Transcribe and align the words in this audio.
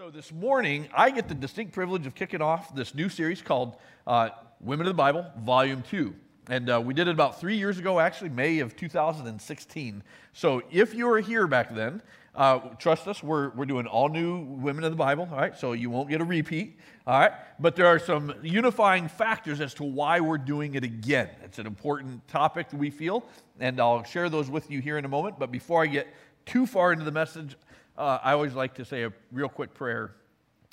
So, 0.00 0.08
this 0.08 0.32
morning, 0.32 0.88
I 0.94 1.10
get 1.10 1.28
the 1.28 1.34
distinct 1.34 1.74
privilege 1.74 2.06
of 2.06 2.14
kicking 2.14 2.40
off 2.40 2.74
this 2.74 2.94
new 2.94 3.10
series 3.10 3.42
called 3.42 3.76
uh, 4.06 4.30
Women 4.58 4.86
of 4.86 4.92
the 4.92 4.96
Bible, 4.96 5.26
Volume 5.40 5.82
2. 5.90 6.14
And 6.48 6.70
uh, 6.70 6.80
we 6.82 6.94
did 6.94 7.06
it 7.06 7.10
about 7.10 7.38
three 7.38 7.58
years 7.58 7.78
ago, 7.78 8.00
actually, 8.00 8.30
May 8.30 8.60
of 8.60 8.74
2016. 8.76 10.02
So, 10.32 10.62
if 10.70 10.94
you 10.94 11.06
were 11.06 11.20
here 11.20 11.46
back 11.46 11.74
then, 11.74 12.00
uh, 12.34 12.60
trust 12.78 13.08
us, 13.08 13.22
we're, 13.22 13.50
we're 13.50 13.66
doing 13.66 13.86
all 13.86 14.08
new 14.08 14.38
Women 14.38 14.84
of 14.84 14.90
the 14.90 14.96
Bible, 14.96 15.28
all 15.30 15.36
right? 15.36 15.54
So, 15.54 15.72
you 15.72 15.90
won't 15.90 16.08
get 16.08 16.22
a 16.22 16.24
repeat, 16.24 16.78
all 17.06 17.20
right? 17.20 17.32
But 17.58 17.76
there 17.76 17.86
are 17.86 17.98
some 17.98 18.32
unifying 18.42 19.06
factors 19.06 19.60
as 19.60 19.74
to 19.74 19.84
why 19.84 20.20
we're 20.20 20.38
doing 20.38 20.76
it 20.76 20.82
again. 20.82 21.28
It's 21.44 21.58
an 21.58 21.66
important 21.66 22.26
topic, 22.26 22.70
that 22.70 22.78
we 22.78 22.88
feel, 22.88 23.22
and 23.58 23.78
I'll 23.78 24.04
share 24.04 24.30
those 24.30 24.48
with 24.48 24.70
you 24.70 24.80
here 24.80 24.96
in 24.96 25.04
a 25.04 25.08
moment. 25.08 25.38
But 25.38 25.52
before 25.52 25.82
I 25.82 25.88
get 25.88 26.08
too 26.46 26.66
far 26.66 26.90
into 26.94 27.04
the 27.04 27.12
message, 27.12 27.54
uh, 28.00 28.18
I 28.22 28.32
always 28.32 28.54
like 28.54 28.76
to 28.76 28.84
say 28.84 29.02
a 29.02 29.12
real 29.30 29.48
quick 29.48 29.74
prayer 29.74 30.14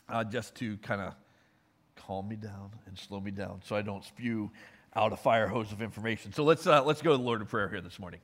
uh, 0.07 0.23
just 0.23 0.55
to 0.55 0.77
kind 0.77 1.01
of 1.01 1.13
calm 1.95 2.29
me 2.29 2.37
down 2.37 2.71
and 2.85 2.97
slow 2.97 3.19
me 3.19 3.31
down 3.31 3.61
so 3.65 3.75
I 3.75 3.81
don't 3.81 4.03
spew 4.05 4.49
out 4.95 5.11
a 5.11 5.17
fire 5.17 5.47
hose 5.47 5.73
of 5.73 5.81
information. 5.81 6.31
So 6.31 6.45
let's, 6.45 6.65
uh, 6.65 6.83
let's 6.85 7.01
go 7.01 7.11
to 7.11 7.17
the 7.17 7.23
Lord 7.23 7.41
in 7.41 7.47
prayer 7.47 7.67
here 7.67 7.81
this 7.81 7.99
morning. 7.99 8.21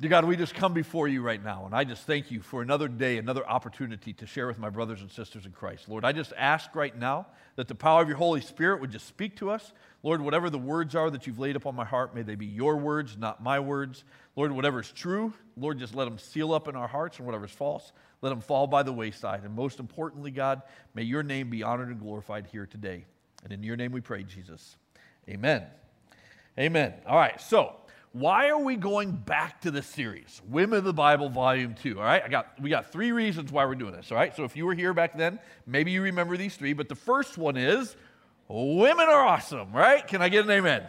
Dear 0.00 0.08
God, 0.08 0.24
we 0.24 0.36
just 0.36 0.54
come 0.54 0.72
before 0.72 1.06
you 1.06 1.22
right 1.22 1.42
now, 1.44 1.66
and 1.66 1.74
I 1.74 1.84
just 1.84 2.06
thank 2.06 2.30
you 2.30 2.40
for 2.40 2.62
another 2.62 2.88
day, 2.88 3.18
another 3.18 3.46
opportunity 3.46 4.12
to 4.14 4.26
share 4.26 4.46
with 4.48 4.58
my 4.58 4.70
brothers 4.70 5.02
and 5.02 5.10
sisters 5.10 5.44
in 5.44 5.52
Christ. 5.52 5.88
Lord, 5.88 6.04
I 6.04 6.12
just 6.12 6.32
ask 6.36 6.74
right 6.74 6.96
now 6.98 7.26
that 7.56 7.68
the 7.68 7.74
power 7.74 8.02
of 8.02 8.08
your 8.08 8.16
Holy 8.16 8.40
Spirit 8.40 8.80
would 8.80 8.90
just 8.90 9.06
speak 9.06 9.36
to 9.36 9.50
us. 9.50 9.72
Lord, 10.02 10.20
whatever 10.20 10.50
the 10.50 10.58
words 10.58 10.96
are 10.96 11.10
that 11.10 11.26
you've 11.26 11.38
laid 11.38 11.54
upon 11.54 11.76
my 11.76 11.84
heart, 11.84 12.14
may 12.14 12.22
they 12.22 12.34
be 12.34 12.46
your 12.46 12.76
words, 12.76 13.16
not 13.16 13.42
my 13.42 13.60
words. 13.60 14.02
Lord, 14.34 14.50
whatever 14.50 14.80
is 14.80 14.90
true, 14.90 15.32
Lord, 15.56 15.78
just 15.78 15.94
let 15.94 16.06
them 16.06 16.18
seal 16.18 16.52
up 16.52 16.66
in 16.66 16.74
our 16.74 16.88
hearts, 16.88 17.18
and 17.18 17.26
whatever 17.26 17.44
is 17.44 17.52
false, 17.52 17.92
let 18.20 18.30
them 18.30 18.40
fall 18.40 18.66
by 18.66 18.82
the 18.82 18.92
wayside. 18.92 19.44
And 19.44 19.54
most 19.54 19.78
importantly, 19.78 20.32
God, 20.32 20.62
may 20.94 21.02
your 21.02 21.22
name 21.22 21.50
be 21.50 21.62
honored 21.62 21.88
and 21.88 22.00
glorified 22.00 22.46
here 22.46 22.66
today. 22.66 23.04
And 23.44 23.52
in 23.52 23.62
your 23.62 23.76
name 23.76 23.92
we 23.92 24.00
pray, 24.00 24.24
Jesus. 24.24 24.76
Amen. 25.28 25.64
Amen. 26.58 26.94
All 27.06 27.16
right, 27.16 27.40
so 27.40 27.76
why 28.12 28.50
are 28.50 28.58
we 28.58 28.76
going 28.76 29.10
back 29.10 29.62
to 29.62 29.70
this 29.70 29.86
series 29.86 30.42
women 30.50 30.78
of 30.78 30.84
the 30.84 30.92
bible 30.92 31.30
volume 31.30 31.74
2 31.74 31.98
all 31.98 32.04
right 32.04 32.22
i 32.22 32.28
got 32.28 32.60
we 32.60 32.68
got 32.68 32.92
three 32.92 33.10
reasons 33.10 33.50
why 33.50 33.64
we're 33.64 33.74
doing 33.74 33.92
this 33.92 34.12
all 34.12 34.18
right 34.18 34.36
so 34.36 34.44
if 34.44 34.54
you 34.54 34.66
were 34.66 34.74
here 34.74 34.92
back 34.92 35.16
then 35.16 35.38
maybe 35.66 35.90
you 35.90 36.02
remember 36.02 36.36
these 36.36 36.54
three 36.54 36.74
but 36.74 36.90
the 36.90 36.94
first 36.94 37.38
one 37.38 37.56
is 37.56 37.96
women 38.48 39.08
are 39.08 39.24
awesome 39.24 39.72
right 39.72 40.06
can 40.06 40.22
i 40.22 40.28
get 40.28 40.44
an 40.44 40.50
amen 40.50 40.86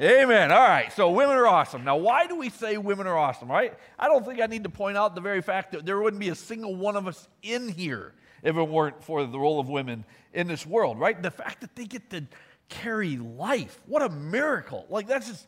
Amen. 0.00 0.52
All 0.52 0.60
right. 0.60 0.92
So 0.92 1.10
women 1.10 1.36
are 1.36 1.46
awesome. 1.46 1.82
Now, 1.82 1.96
why 1.96 2.28
do 2.28 2.36
we 2.36 2.50
say 2.50 2.76
women 2.76 3.08
are 3.08 3.18
awesome, 3.18 3.50
right? 3.50 3.74
I 3.98 4.06
don't 4.06 4.24
think 4.24 4.40
I 4.40 4.46
need 4.46 4.62
to 4.62 4.68
point 4.68 4.96
out 4.96 5.16
the 5.16 5.20
very 5.20 5.42
fact 5.42 5.72
that 5.72 5.84
there 5.84 6.00
wouldn't 6.00 6.20
be 6.20 6.28
a 6.28 6.36
single 6.36 6.76
one 6.76 6.94
of 6.94 7.08
us 7.08 7.28
in 7.42 7.68
here 7.68 8.14
if 8.44 8.56
it 8.56 8.62
weren't 8.62 9.02
for 9.02 9.26
the 9.26 9.38
role 9.38 9.58
of 9.58 9.68
women 9.68 10.04
in 10.32 10.46
this 10.46 10.64
world, 10.64 11.00
right? 11.00 11.20
The 11.20 11.32
fact 11.32 11.62
that 11.62 11.74
they 11.74 11.84
get 11.84 12.10
to 12.10 12.24
carry 12.68 13.16
life. 13.16 13.80
What 13.86 14.02
a 14.02 14.08
miracle. 14.08 14.86
Like, 14.88 15.08
that's 15.08 15.26
just, 15.26 15.46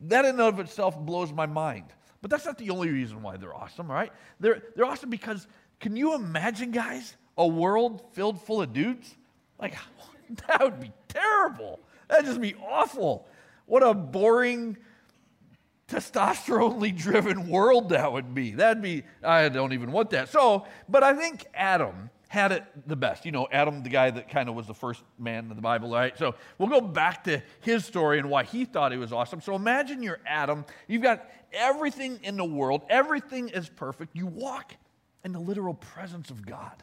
that 0.00 0.24
in 0.24 0.32
and 0.32 0.40
of 0.40 0.58
itself 0.58 0.98
blows 0.98 1.32
my 1.32 1.46
mind. 1.46 1.84
But 2.22 2.30
that's 2.32 2.44
not 2.44 2.58
the 2.58 2.70
only 2.70 2.90
reason 2.90 3.22
why 3.22 3.36
they're 3.36 3.54
awesome, 3.54 3.88
right? 3.88 4.12
They're, 4.40 4.62
they're 4.74 4.86
awesome 4.86 5.10
because 5.10 5.46
can 5.78 5.94
you 5.94 6.14
imagine, 6.14 6.72
guys, 6.72 7.14
a 7.38 7.46
world 7.46 8.02
filled 8.12 8.42
full 8.42 8.62
of 8.62 8.72
dudes? 8.72 9.14
Like, 9.60 9.76
that 10.48 10.60
would 10.60 10.80
be 10.80 10.92
terrible. 11.08 11.80
That'd 12.08 12.26
just 12.26 12.40
be 12.40 12.54
awful. 12.54 13.26
What 13.66 13.82
a 13.82 13.94
boring, 13.94 14.76
testosterone 15.88 16.96
driven 16.96 17.48
world 17.48 17.90
that 17.90 18.12
would 18.12 18.34
be. 18.34 18.52
That'd 18.52 18.82
be, 18.82 19.04
I 19.22 19.48
don't 19.48 19.72
even 19.72 19.92
want 19.92 20.10
that. 20.10 20.28
So, 20.28 20.66
but 20.88 21.02
I 21.02 21.14
think 21.14 21.46
Adam 21.54 22.10
had 22.28 22.50
it 22.50 22.64
the 22.86 22.96
best. 22.96 23.26
You 23.26 23.32
know, 23.32 23.46
Adam, 23.52 23.82
the 23.82 23.90
guy 23.90 24.10
that 24.10 24.30
kind 24.30 24.48
of 24.48 24.54
was 24.54 24.66
the 24.66 24.74
first 24.74 25.02
man 25.18 25.50
in 25.50 25.56
the 25.56 25.62
Bible, 25.62 25.90
right? 25.90 26.16
So 26.16 26.34
we'll 26.56 26.70
go 26.70 26.80
back 26.80 27.24
to 27.24 27.42
his 27.60 27.84
story 27.84 28.18
and 28.18 28.30
why 28.30 28.44
he 28.44 28.64
thought 28.64 28.90
he 28.90 28.96
was 28.96 29.12
awesome. 29.12 29.42
So 29.42 29.54
imagine 29.54 30.02
you're 30.02 30.20
Adam. 30.26 30.64
You've 30.88 31.02
got 31.02 31.30
everything 31.52 32.20
in 32.22 32.38
the 32.38 32.44
world, 32.44 32.82
everything 32.88 33.50
is 33.50 33.68
perfect. 33.68 34.16
You 34.16 34.26
walk 34.26 34.74
in 35.24 35.32
the 35.32 35.40
literal 35.40 35.74
presence 35.74 36.30
of 36.30 36.44
God. 36.46 36.82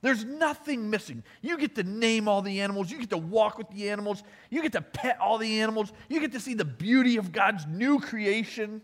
There's 0.00 0.24
nothing 0.24 0.90
missing. 0.90 1.22
You 1.42 1.58
get 1.58 1.74
to 1.74 1.82
name 1.82 2.28
all 2.28 2.42
the 2.42 2.60
animals. 2.60 2.90
You 2.90 2.98
get 2.98 3.10
to 3.10 3.18
walk 3.18 3.58
with 3.58 3.68
the 3.70 3.90
animals. 3.90 4.22
You 4.50 4.62
get 4.62 4.72
to 4.72 4.82
pet 4.82 5.18
all 5.20 5.38
the 5.38 5.60
animals. 5.60 5.92
You 6.08 6.20
get 6.20 6.32
to 6.32 6.40
see 6.40 6.54
the 6.54 6.64
beauty 6.64 7.16
of 7.16 7.32
God's 7.32 7.66
new 7.66 8.00
creation. 8.00 8.82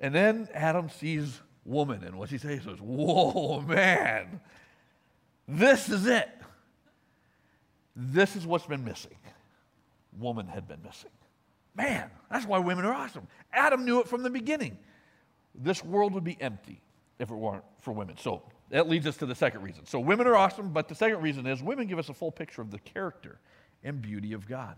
And 0.00 0.14
then 0.14 0.48
Adam 0.52 0.90
sees 0.90 1.40
woman. 1.64 2.04
And 2.04 2.18
what's 2.18 2.30
he 2.30 2.38
say? 2.38 2.56
He 2.56 2.62
says, 2.62 2.78
Whoa, 2.80 3.60
man, 3.62 4.40
this 5.46 5.88
is 5.88 6.06
it. 6.06 6.28
This 7.96 8.36
is 8.36 8.46
what's 8.46 8.66
been 8.66 8.84
missing. 8.84 9.16
Woman 10.18 10.46
had 10.46 10.68
been 10.68 10.82
missing. 10.82 11.10
Man, 11.74 12.10
that's 12.30 12.46
why 12.46 12.58
women 12.58 12.84
are 12.84 12.92
awesome. 12.92 13.26
Adam 13.52 13.84
knew 13.84 14.00
it 14.00 14.08
from 14.08 14.22
the 14.22 14.30
beginning. 14.30 14.78
This 15.54 15.84
world 15.84 16.12
would 16.14 16.24
be 16.24 16.36
empty 16.40 16.80
if 17.18 17.30
it 17.30 17.34
weren't 17.34 17.64
for 17.80 17.92
women. 17.92 18.16
So 18.18 18.42
that 18.70 18.88
leads 18.88 19.06
us 19.06 19.16
to 19.18 19.26
the 19.26 19.34
second 19.34 19.62
reason. 19.62 19.86
So 19.86 19.98
women 19.98 20.26
are 20.26 20.36
awesome, 20.36 20.70
but 20.70 20.88
the 20.88 20.94
second 20.94 21.22
reason 21.22 21.46
is 21.46 21.62
women 21.62 21.86
give 21.86 21.98
us 21.98 22.08
a 22.08 22.14
full 22.14 22.30
picture 22.30 22.62
of 22.62 22.70
the 22.70 22.78
character 22.78 23.38
and 23.82 24.02
beauty 24.02 24.32
of 24.32 24.46
God. 24.46 24.76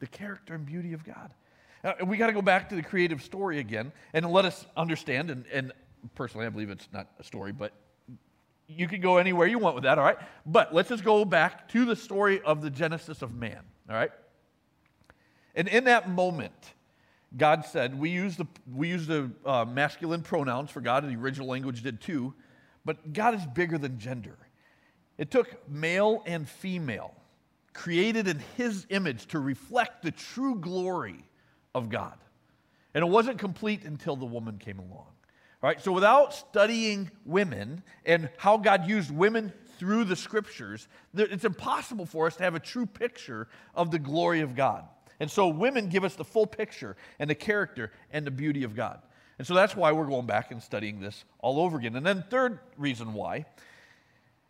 The 0.00 0.06
character 0.06 0.54
and 0.54 0.64
beauty 0.64 0.92
of 0.92 1.04
God. 1.04 1.32
Uh, 1.84 1.92
we 2.06 2.16
got 2.16 2.28
to 2.28 2.32
go 2.32 2.42
back 2.42 2.68
to 2.68 2.74
the 2.74 2.82
creative 2.82 3.22
story 3.22 3.58
again 3.58 3.92
and 4.12 4.30
let 4.30 4.44
us 4.44 4.66
understand 4.76 5.30
and, 5.30 5.44
and 5.52 5.72
personally, 6.14 6.46
I 6.46 6.48
believe 6.48 6.70
it's 6.70 6.88
not 6.92 7.08
a 7.18 7.24
story, 7.24 7.52
but 7.52 7.72
you 8.68 8.88
can 8.88 9.00
go 9.00 9.18
anywhere 9.18 9.46
you 9.46 9.58
want 9.58 9.74
with 9.74 9.84
that, 9.84 9.98
all 9.98 10.04
right? 10.04 10.18
But 10.46 10.74
let's 10.74 10.88
just 10.88 11.04
go 11.04 11.24
back 11.24 11.68
to 11.70 11.84
the 11.84 11.96
story 11.96 12.40
of 12.42 12.62
the 12.62 12.70
Genesis 12.70 13.22
of 13.22 13.34
man, 13.34 13.60
all 13.88 13.96
right? 13.96 14.12
And 15.54 15.68
in 15.68 15.84
that 15.84 16.08
moment, 16.08 16.52
God 17.36 17.64
said, 17.64 17.98
we 17.98 18.10
use 18.10 18.36
the, 18.36 18.46
we 18.72 18.88
use 18.88 19.06
the 19.06 19.30
uh, 19.44 19.64
masculine 19.64 20.22
pronouns 20.22 20.70
for 20.70 20.80
God, 20.80 21.04
and 21.04 21.14
the 21.14 21.20
original 21.20 21.48
language 21.48 21.82
did 21.82 22.00
too, 22.00 22.34
but 22.84 23.12
God 23.12 23.34
is 23.34 23.46
bigger 23.46 23.78
than 23.78 23.98
gender. 23.98 24.38
It 25.18 25.30
took 25.30 25.68
male 25.68 26.22
and 26.26 26.48
female, 26.48 27.14
created 27.72 28.28
in 28.28 28.40
his 28.56 28.86
image 28.90 29.26
to 29.28 29.38
reflect 29.38 30.02
the 30.02 30.10
true 30.10 30.56
glory 30.56 31.24
of 31.74 31.88
God. 31.88 32.18
And 32.94 33.02
it 33.04 33.08
wasn't 33.08 33.38
complete 33.38 33.84
until 33.84 34.16
the 34.16 34.26
woman 34.26 34.58
came 34.58 34.78
along. 34.78 35.06
Right? 35.62 35.80
So 35.80 35.92
without 35.92 36.34
studying 36.34 37.08
women 37.24 37.84
and 38.04 38.28
how 38.36 38.56
God 38.56 38.88
used 38.88 39.12
women 39.12 39.52
through 39.78 40.04
the 40.04 40.16
scriptures, 40.16 40.88
it's 41.14 41.44
impossible 41.44 42.04
for 42.04 42.26
us 42.26 42.34
to 42.36 42.42
have 42.42 42.56
a 42.56 42.60
true 42.60 42.84
picture 42.84 43.46
of 43.74 43.92
the 43.92 44.00
glory 44.00 44.40
of 44.40 44.56
God. 44.56 44.84
And 45.20 45.30
so 45.30 45.46
women 45.46 45.88
give 45.88 46.02
us 46.02 46.16
the 46.16 46.24
full 46.24 46.48
picture 46.48 46.96
and 47.20 47.30
the 47.30 47.36
character 47.36 47.92
and 48.10 48.26
the 48.26 48.32
beauty 48.32 48.64
of 48.64 48.74
God. 48.74 49.02
And 49.38 49.46
so 49.46 49.54
that's 49.54 49.74
why 49.74 49.92
we're 49.92 50.06
going 50.06 50.26
back 50.26 50.50
and 50.50 50.62
studying 50.62 51.00
this 51.00 51.24
all 51.38 51.60
over 51.60 51.78
again. 51.78 51.96
And 51.96 52.04
then 52.04 52.24
third 52.30 52.58
reason 52.76 53.14
why 53.14 53.46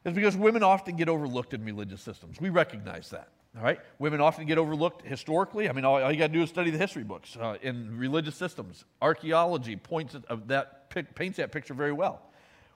is 0.04 0.14
because 0.14 0.36
women 0.36 0.62
often 0.62 0.96
get 0.96 1.08
overlooked 1.08 1.54
in 1.54 1.64
religious 1.64 2.02
systems. 2.02 2.40
We 2.40 2.50
recognize 2.50 3.10
that. 3.10 3.28
All 3.56 3.62
right? 3.62 3.78
Women 3.98 4.20
often 4.20 4.46
get 4.46 4.58
overlooked 4.58 5.06
historically. 5.06 5.68
I 5.68 5.72
mean, 5.72 5.84
all, 5.84 6.10
you 6.10 6.18
got 6.18 6.28
to 6.28 6.32
do 6.32 6.42
is 6.42 6.48
study 6.48 6.70
the 6.70 6.78
history 6.78 7.04
books 7.04 7.36
uh, 7.36 7.56
in 7.62 7.98
religious 7.98 8.34
systems. 8.34 8.84
Archaeology 9.00 9.76
points 9.76 10.14
at, 10.14 10.48
that 10.48 10.90
paints 11.14 11.36
that 11.36 11.52
picture 11.52 11.74
very 11.74 11.92
well. 11.92 12.22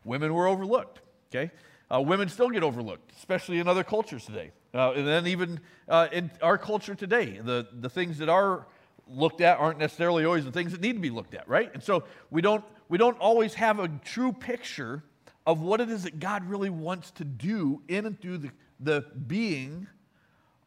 Women 0.04 0.34
were 0.34 0.46
overlooked. 0.46 1.00
Okay, 1.30 1.50
uh, 1.92 2.00
women 2.00 2.28
still 2.28 2.50
get 2.50 2.62
overlooked, 2.62 3.10
especially 3.16 3.58
in 3.58 3.66
other 3.66 3.82
cultures 3.82 4.24
today, 4.24 4.52
uh, 4.74 4.92
and 4.92 5.06
then 5.06 5.26
even 5.26 5.60
uh, 5.88 6.08
in 6.12 6.30
our 6.40 6.56
culture 6.56 6.94
today, 6.94 7.40
the 7.42 7.66
the 7.80 7.90
things 7.90 8.18
that 8.18 8.28
are 8.28 8.66
looked 9.08 9.40
at 9.40 9.58
aren't 9.58 9.78
necessarily 9.78 10.24
always 10.24 10.44
the 10.44 10.52
things 10.52 10.72
that 10.72 10.80
need 10.80 10.94
to 10.94 11.00
be 11.00 11.10
looked 11.10 11.34
at, 11.34 11.48
right? 11.48 11.70
And 11.72 11.82
so 11.82 12.04
we 12.30 12.42
don't 12.42 12.64
we 12.88 12.98
don't 12.98 13.18
always 13.18 13.54
have 13.54 13.80
a 13.80 13.88
true 14.04 14.32
picture 14.32 15.02
of 15.46 15.60
what 15.60 15.80
it 15.80 15.90
is 15.90 16.02
that 16.02 16.18
God 16.18 16.44
really 16.48 16.70
wants 16.70 17.10
to 17.12 17.24
do 17.24 17.82
in 17.88 18.06
and 18.06 18.20
through 18.20 18.38
the, 18.38 18.50
the 18.80 19.04
being 19.26 19.86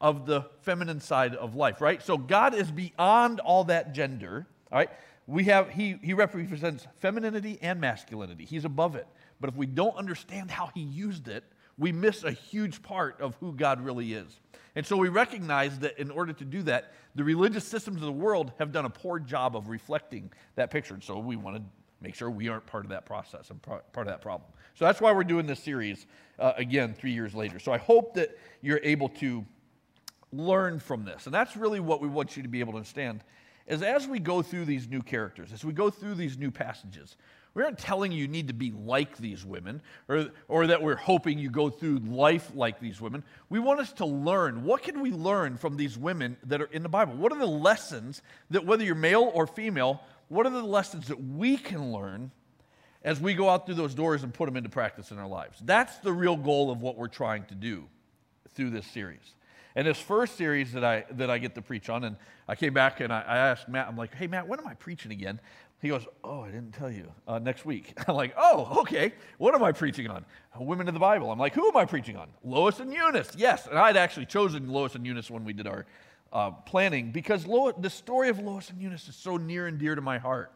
of 0.01 0.25
the 0.25 0.45
feminine 0.61 1.01
side 1.01 1.35
of 1.35 1.55
life, 1.55 1.81
right? 1.81 2.01
So 2.01 2.17
God 2.17 2.55
is 2.55 2.71
beyond 2.71 3.41
all 3.41 3.65
that 3.65 3.93
gender, 3.93 4.47
all 4.71 4.79
right? 4.79 4.89
We 5.27 5.43
have, 5.45 5.69
he, 5.69 5.97
he 6.01 6.13
represents 6.13 6.87
femininity 6.99 7.59
and 7.61 7.79
masculinity. 7.79 8.45
He's 8.45 8.65
above 8.65 8.95
it. 8.95 9.05
But 9.39 9.49
if 9.49 9.55
we 9.55 9.65
don't 9.65 9.95
understand 9.95 10.49
how 10.49 10.71
he 10.73 10.81
used 10.81 11.27
it, 11.27 11.43
we 11.79 11.91
miss 11.91 12.23
a 12.23 12.31
huge 12.31 12.83
part 12.83 13.19
of 13.21 13.35
who 13.39 13.53
God 13.53 13.81
really 13.81 14.13
is. 14.13 14.39
And 14.75 14.85
so 14.85 14.97
we 14.97 15.09
recognize 15.09 15.79
that 15.79 15.97
in 15.97 16.11
order 16.11 16.33
to 16.33 16.45
do 16.45 16.61
that, 16.63 16.93
the 17.15 17.23
religious 17.23 17.65
systems 17.65 17.97
of 17.97 18.03
the 18.03 18.11
world 18.11 18.51
have 18.59 18.71
done 18.71 18.85
a 18.85 18.89
poor 18.89 19.17
job 19.17 19.55
of 19.55 19.69
reflecting 19.69 20.31
that 20.55 20.69
picture. 20.69 20.93
And 20.93 21.03
so 21.03 21.17
we 21.17 21.37
want 21.37 21.55
to 21.55 21.63
make 22.01 22.15
sure 22.15 22.29
we 22.29 22.49
aren't 22.49 22.65
part 22.65 22.85
of 22.85 22.91
that 22.91 23.05
process 23.05 23.49
and 23.49 23.61
part 23.61 23.83
of 23.95 24.05
that 24.05 24.21
problem. 24.21 24.49
So 24.75 24.85
that's 24.85 25.01
why 25.01 25.11
we're 25.11 25.23
doing 25.23 25.47
this 25.47 25.59
series 25.59 26.05
uh, 26.37 26.53
again 26.55 26.93
three 26.93 27.11
years 27.11 27.33
later. 27.33 27.59
So 27.59 27.71
I 27.71 27.77
hope 27.77 28.13
that 28.13 28.37
you're 28.61 28.79
able 28.83 29.09
to 29.09 29.45
learn 30.31 30.79
from 30.79 31.03
this. 31.03 31.25
And 31.25 31.33
that's 31.33 31.57
really 31.57 31.79
what 31.79 32.01
we 32.01 32.07
want 32.07 32.37
you 32.37 32.43
to 32.43 32.49
be 32.49 32.59
able 32.59 32.73
to 32.73 32.77
understand 32.77 33.23
is 33.67 33.81
as 33.83 34.07
we 34.07 34.19
go 34.19 34.41
through 34.41 34.65
these 34.65 34.87
new 34.87 35.01
characters, 35.01 35.53
as 35.53 35.63
we 35.63 35.73
go 35.73 35.89
through 35.89 36.15
these 36.15 36.37
new 36.37 36.51
passages, 36.51 37.17
We 37.53 37.63
aren't 37.63 37.79
telling 37.79 38.11
you 38.11 38.19
you 38.19 38.27
need 38.27 38.47
to 38.47 38.53
be 38.53 38.71
like 38.71 39.17
these 39.17 39.43
women 39.43 39.81
or, 40.07 40.27
or 40.47 40.67
that 40.67 40.81
we're 40.81 40.95
hoping 40.95 41.39
you 41.39 41.49
go 41.49 41.69
through 41.69 41.99
life 41.99 42.51
like 42.53 42.79
these 42.79 43.01
women. 43.01 43.23
We 43.49 43.59
want 43.59 43.79
us 43.79 43.91
to 43.93 44.05
learn. 44.05 44.63
What 44.63 44.83
can 44.83 45.01
we 45.01 45.11
learn 45.11 45.57
from 45.57 45.75
these 45.75 45.97
women 45.97 46.37
that 46.43 46.61
are 46.61 46.69
in 46.71 46.83
the 46.83 46.89
Bible? 46.89 47.15
What 47.15 47.31
are 47.31 47.39
the 47.39 47.47
lessons 47.47 48.21
that, 48.51 48.65
whether 48.65 48.83
you're 48.83 48.95
male 48.95 49.31
or 49.33 49.47
female, 49.47 50.01
what 50.27 50.45
are 50.45 50.51
the 50.51 50.61
lessons 50.61 51.07
that 51.07 51.21
we 51.21 51.57
can 51.57 51.91
learn 51.91 52.31
as 53.03 53.19
we 53.19 53.33
go 53.33 53.49
out 53.49 53.65
through 53.65 53.75
those 53.75 53.95
doors 53.95 54.23
and 54.23 54.33
put 54.33 54.45
them 54.45 54.55
into 54.55 54.69
practice 54.69 55.11
in 55.11 55.17
our 55.17 55.27
lives? 55.27 55.59
That's 55.65 55.97
the 55.97 56.13
real 56.13 56.37
goal 56.37 56.69
of 56.69 56.81
what 56.81 56.97
we're 56.97 57.07
trying 57.07 57.45
to 57.45 57.55
do 57.55 57.85
through 58.53 58.69
this 58.69 58.85
series. 58.87 59.33
And 59.75 59.87
this 59.87 59.99
first 59.99 60.35
series 60.35 60.73
that 60.73 60.83
I, 60.83 61.05
that 61.11 61.29
I 61.29 61.37
get 61.37 61.55
to 61.55 61.61
preach 61.61 61.89
on, 61.89 62.03
and 62.03 62.15
I 62.47 62.55
came 62.55 62.73
back 62.73 62.99
and 63.01 63.13
I, 63.13 63.21
I 63.21 63.37
asked 63.37 63.69
Matt, 63.69 63.87
I'm 63.87 63.97
like, 63.97 64.15
hey, 64.15 64.27
Matt, 64.27 64.47
when 64.47 64.59
am 64.59 64.67
I 64.67 64.73
preaching 64.73 65.11
again? 65.11 65.39
He 65.81 65.87
goes, 65.87 66.05
Oh, 66.23 66.41
I 66.41 66.47
didn't 66.47 66.73
tell 66.73 66.91
you. 66.91 67.11
Uh, 67.27 67.39
next 67.39 67.65
week. 67.65 67.97
I'm 68.07 68.15
like, 68.15 68.33
Oh, 68.37 68.81
okay. 68.81 69.13
What 69.37 69.55
am 69.55 69.63
I 69.63 69.71
preaching 69.71 70.07
on? 70.07 70.25
Women 70.59 70.87
of 70.87 70.93
the 70.93 70.99
Bible. 70.99 71.31
I'm 71.31 71.39
like, 71.39 71.53
Who 71.53 71.67
am 71.67 71.77
I 71.77 71.85
preaching 71.85 72.17
on? 72.17 72.29
Lois 72.43 72.79
and 72.79 72.93
Eunice. 72.93 73.31
Yes. 73.37 73.67
And 73.67 73.77
I'd 73.77 73.97
actually 73.97 74.25
chosen 74.25 74.67
Lois 74.69 74.95
and 74.95 75.05
Eunice 75.05 75.29
when 75.29 75.45
we 75.45 75.53
did 75.53 75.67
our 75.67 75.85
uh, 76.31 76.51
planning 76.51 77.11
because 77.11 77.45
the 77.45 77.89
story 77.89 78.29
of 78.29 78.39
Lois 78.39 78.69
and 78.69 78.81
Eunice 78.81 79.07
is 79.07 79.15
so 79.15 79.37
near 79.37 79.67
and 79.67 79.79
dear 79.79 79.95
to 79.95 80.01
my 80.01 80.17
heart. 80.17 80.51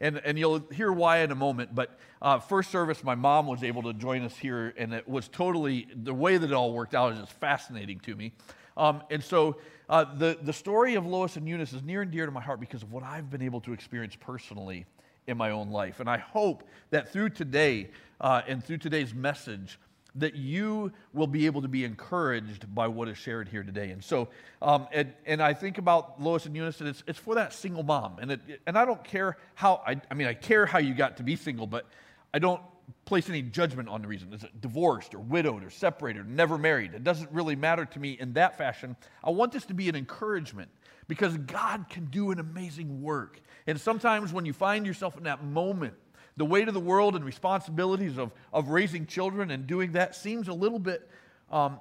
And, 0.00 0.20
and 0.24 0.38
you'll 0.38 0.60
hear 0.70 0.92
why 0.92 1.18
in 1.18 1.32
a 1.32 1.34
moment. 1.34 1.74
But 1.74 1.98
uh, 2.22 2.38
first 2.38 2.70
service, 2.70 3.02
my 3.02 3.14
mom 3.16 3.46
was 3.46 3.64
able 3.64 3.82
to 3.82 3.92
join 3.92 4.22
us 4.22 4.36
here, 4.36 4.72
and 4.76 4.94
it 4.94 5.08
was 5.08 5.28
totally 5.28 5.88
the 5.94 6.14
way 6.14 6.36
that 6.36 6.50
it 6.50 6.54
all 6.54 6.72
worked 6.72 6.94
out 6.94 7.12
is 7.12 7.18
just 7.18 7.32
fascinating 7.32 7.98
to 8.00 8.14
me. 8.14 8.32
Um, 8.76 9.02
and 9.10 9.22
so 9.22 9.56
uh, 9.88 10.04
the, 10.14 10.38
the 10.40 10.52
story 10.52 10.94
of 10.94 11.04
Lois 11.04 11.36
and 11.36 11.48
Eunice 11.48 11.72
is 11.72 11.82
near 11.82 12.02
and 12.02 12.10
dear 12.10 12.26
to 12.26 12.32
my 12.32 12.40
heart 12.40 12.60
because 12.60 12.82
of 12.82 12.92
what 12.92 13.02
I've 13.02 13.28
been 13.28 13.42
able 13.42 13.60
to 13.62 13.72
experience 13.72 14.16
personally 14.18 14.86
in 15.26 15.36
my 15.36 15.50
own 15.50 15.70
life. 15.70 16.00
And 16.00 16.08
I 16.08 16.18
hope 16.18 16.62
that 16.90 17.12
through 17.12 17.30
today 17.30 17.90
uh, 18.20 18.42
and 18.46 18.64
through 18.64 18.78
today's 18.78 19.12
message, 19.12 19.78
that 20.14 20.34
you 20.34 20.92
will 21.12 21.26
be 21.26 21.46
able 21.46 21.62
to 21.62 21.68
be 21.68 21.84
encouraged 21.84 22.74
by 22.74 22.88
what 22.88 23.08
is 23.08 23.18
shared 23.18 23.48
here 23.48 23.62
today. 23.62 23.90
And 23.90 24.02
so, 24.02 24.28
um, 24.62 24.88
and, 24.92 25.12
and 25.26 25.42
I 25.42 25.54
think 25.54 25.78
about 25.78 26.20
Lois 26.20 26.46
and 26.46 26.56
Eunice, 26.56 26.80
and 26.80 26.88
it's, 26.88 27.04
it's 27.06 27.18
for 27.18 27.34
that 27.36 27.52
single 27.52 27.82
mom. 27.82 28.16
And, 28.20 28.32
it, 28.32 28.40
and 28.66 28.76
I 28.76 28.84
don't 28.84 29.02
care 29.04 29.36
how, 29.54 29.82
I, 29.86 30.00
I 30.10 30.14
mean, 30.14 30.26
I 30.26 30.34
care 30.34 30.66
how 30.66 30.78
you 30.78 30.94
got 30.94 31.18
to 31.18 31.22
be 31.22 31.36
single, 31.36 31.66
but 31.66 31.86
I 32.32 32.38
don't 32.38 32.62
place 33.04 33.28
any 33.28 33.42
judgment 33.42 33.88
on 33.88 34.02
the 34.02 34.08
reason. 34.08 34.32
Is 34.32 34.44
it 34.44 34.60
divorced 34.60 35.14
or 35.14 35.18
widowed 35.18 35.64
or 35.64 35.70
separated 35.70 36.20
or 36.20 36.24
never 36.24 36.58
married? 36.58 36.94
It 36.94 37.04
doesn't 37.04 37.30
really 37.30 37.56
matter 37.56 37.84
to 37.84 37.98
me 37.98 38.16
in 38.18 38.32
that 38.34 38.58
fashion. 38.58 38.96
I 39.22 39.30
want 39.30 39.52
this 39.52 39.66
to 39.66 39.74
be 39.74 39.88
an 39.88 39.94
encouragement 39.94 40.70
because 41.06 41.36
God 41.38 41.86
can 41.88 42.06
do 42.06 42.30
an 42.30 42.38
amazing 42.38 43.02
work. 43.02 43.40
And 43.66 43.80
sometimes 43.80 44.32
when 44.32 44.46
you 44.46 44.52
find 44.52 44.86
yourself 44.86 45.16
in 45.16 45.24
that 45.24 45.44
moment, 45.44 45.94
the 46.38 46.44
weight 46.44 46.68
of 46.68 46.74
the 46.74 46.80
world 46.80 47.16
and 47.16 47.24
responsibilities 47.24 48.16
of, 48.16 48.32
of 48.52 48.68
raising 48.68 49.06
children 49.06 49.50
and 49.50 49.66
doing 49.66 49.92
that 49.92 50.14
seems 50.14 50.48
a 50.48 50.52
little 50.52 50.78
bit 50.78 51.08
um, 51.50 51.80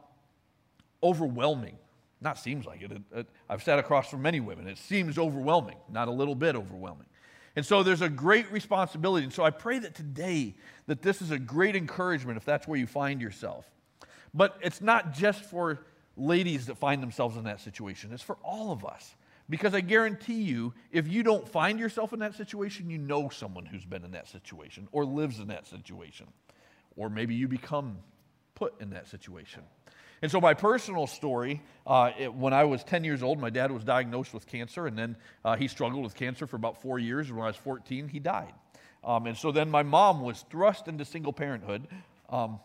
overwhelming. 1.02 1.78
Not 2.20 2.40
seems 2.40 2.66
like 2.66 2.82
it. 2.82 2.92
It, 2.92 3.02
it. 3.14 3.28
I've 3.48 3.62
sat 3.64 3.78
across 3.78 4.10
from 4.10 4.24
many 4.24 4.40
women. 4.40 4.68
It 4.68 4.80
seems 4.80 5.20
overwhelming, 5.20 5.78
not 5.90 6.08
a 6.08 6.12
little 6.12 6.34
bit 6.34 6.56
overwhelming. 6.56 7.06
And 7.56 7.66
so 7.66 7.84
there's 7.84 8.02
a 8.02 8.10
great 8.10 8.52
responsibility. 8.52 9.24
And 9.24 9.34
so 9.34 9.44
I 9.44 9.52
pray 9.52 9.80
that 9.80 9.94
today 9.94 10.56
that 10.88 11.02
this 11.02 11.22
is 11.22 11.32
a 11.32 11.40
great 11.40 11.76
encouragement 11.76 12.38
if 12.38 12.46
that's 12.46 12.68
where 12.68 12.80
you 12.80 12.88
find 12.88 13.22
yourself. 13.22 13.66
But 14.34 14.58
it's 14.62 14.82
not 14.82 15.14
just 15.14 15.44
for 15.44 15.86
ladies 16.16 16.66
that 16.66 16.78
find 16.78 17.02
themselves 17.02 17.38
in 17.38 17.44
that 17.44 17.62
situation. 17.62 18.12
It's 18.12 18.24
for 18.24 18.38
all 18.44 18.72
of 18.72 18.84
us. 18.84 19.16
Because 19.50 19.74
I 19.74 19.82
guarantee 19.82 20.42
you, 20.42 20.74
if 20.92 21.08
you 21.08 21.24
don't 21.24 21.48
find 21.48 21.80
yourself 21.80 22.12
in 22.12 22.20
that 22.20 22.36
situation, 22.36 22.90
you 22.90 22.98
know 22.98 23.30
someone 23.30 23.66
who's 23.66 23.86
been 23.86 24.04
in 24.04 24.12
that 24.12 24.28
situation 24.28 24.88
or 24.92 25.06
lives 25.06 25.40
in 25.40 25.48
that 25.48 25.68
situation. 25.68 26.28
Or 26.98 27.10
maybe 27.10 27.36
you 27.36 27.48
become 27.48 27.98
put 28.56 28.80
in 28.82 28.90
that 28.90 29.08
situation. 29.08 29.62
And 30.22 30.32
so, 30.32 30.42
my 30.42 30.54
personal 30.54 31.06
story 31.06 31.62
uh, 31.86 32.12
it, 32.18 32.34
when 32.34 32.52
I 32.52 32.64
was 32.64 32.84
10 32.84 33.04
years 33.04 33.22
old, 33.22 33.40
my 33.40 33.52
dad 33.52 33.72
was 33.72 33.84
diagnosed 33.84 34.34
with 34.34 34.48
cancer, 34.48 34.88
and 34.88 34.98
then 34.98 35.16
uh, 35.46 35.56
he 35.56 35.68
struggled 35.68 36.04
with 36.04 36.16
cancer 36.16 36.48
for 36.48 36.56
about 36.56 36.82
four 36.82 36.98
years. 36.98 37.28
And 37.28 37.38
when 37.38 37.46
I 37.46 37.50
was 37.50 37.56
14, 37.58 38.08
he 38.08 38.20
died. 38.20 38.54
Um, 39.04 39.28
and 39.28 39.38
so, 39.38 39.52
then 39.52 39.70
my 39.70 39.84
mom 39.84 40.22
was 40.22 40.44
thrust 40.50 40.88
into 40.88 41.06
single 41.06 41.34
parenthood, 41.34 41.88
um, 42.30 42.60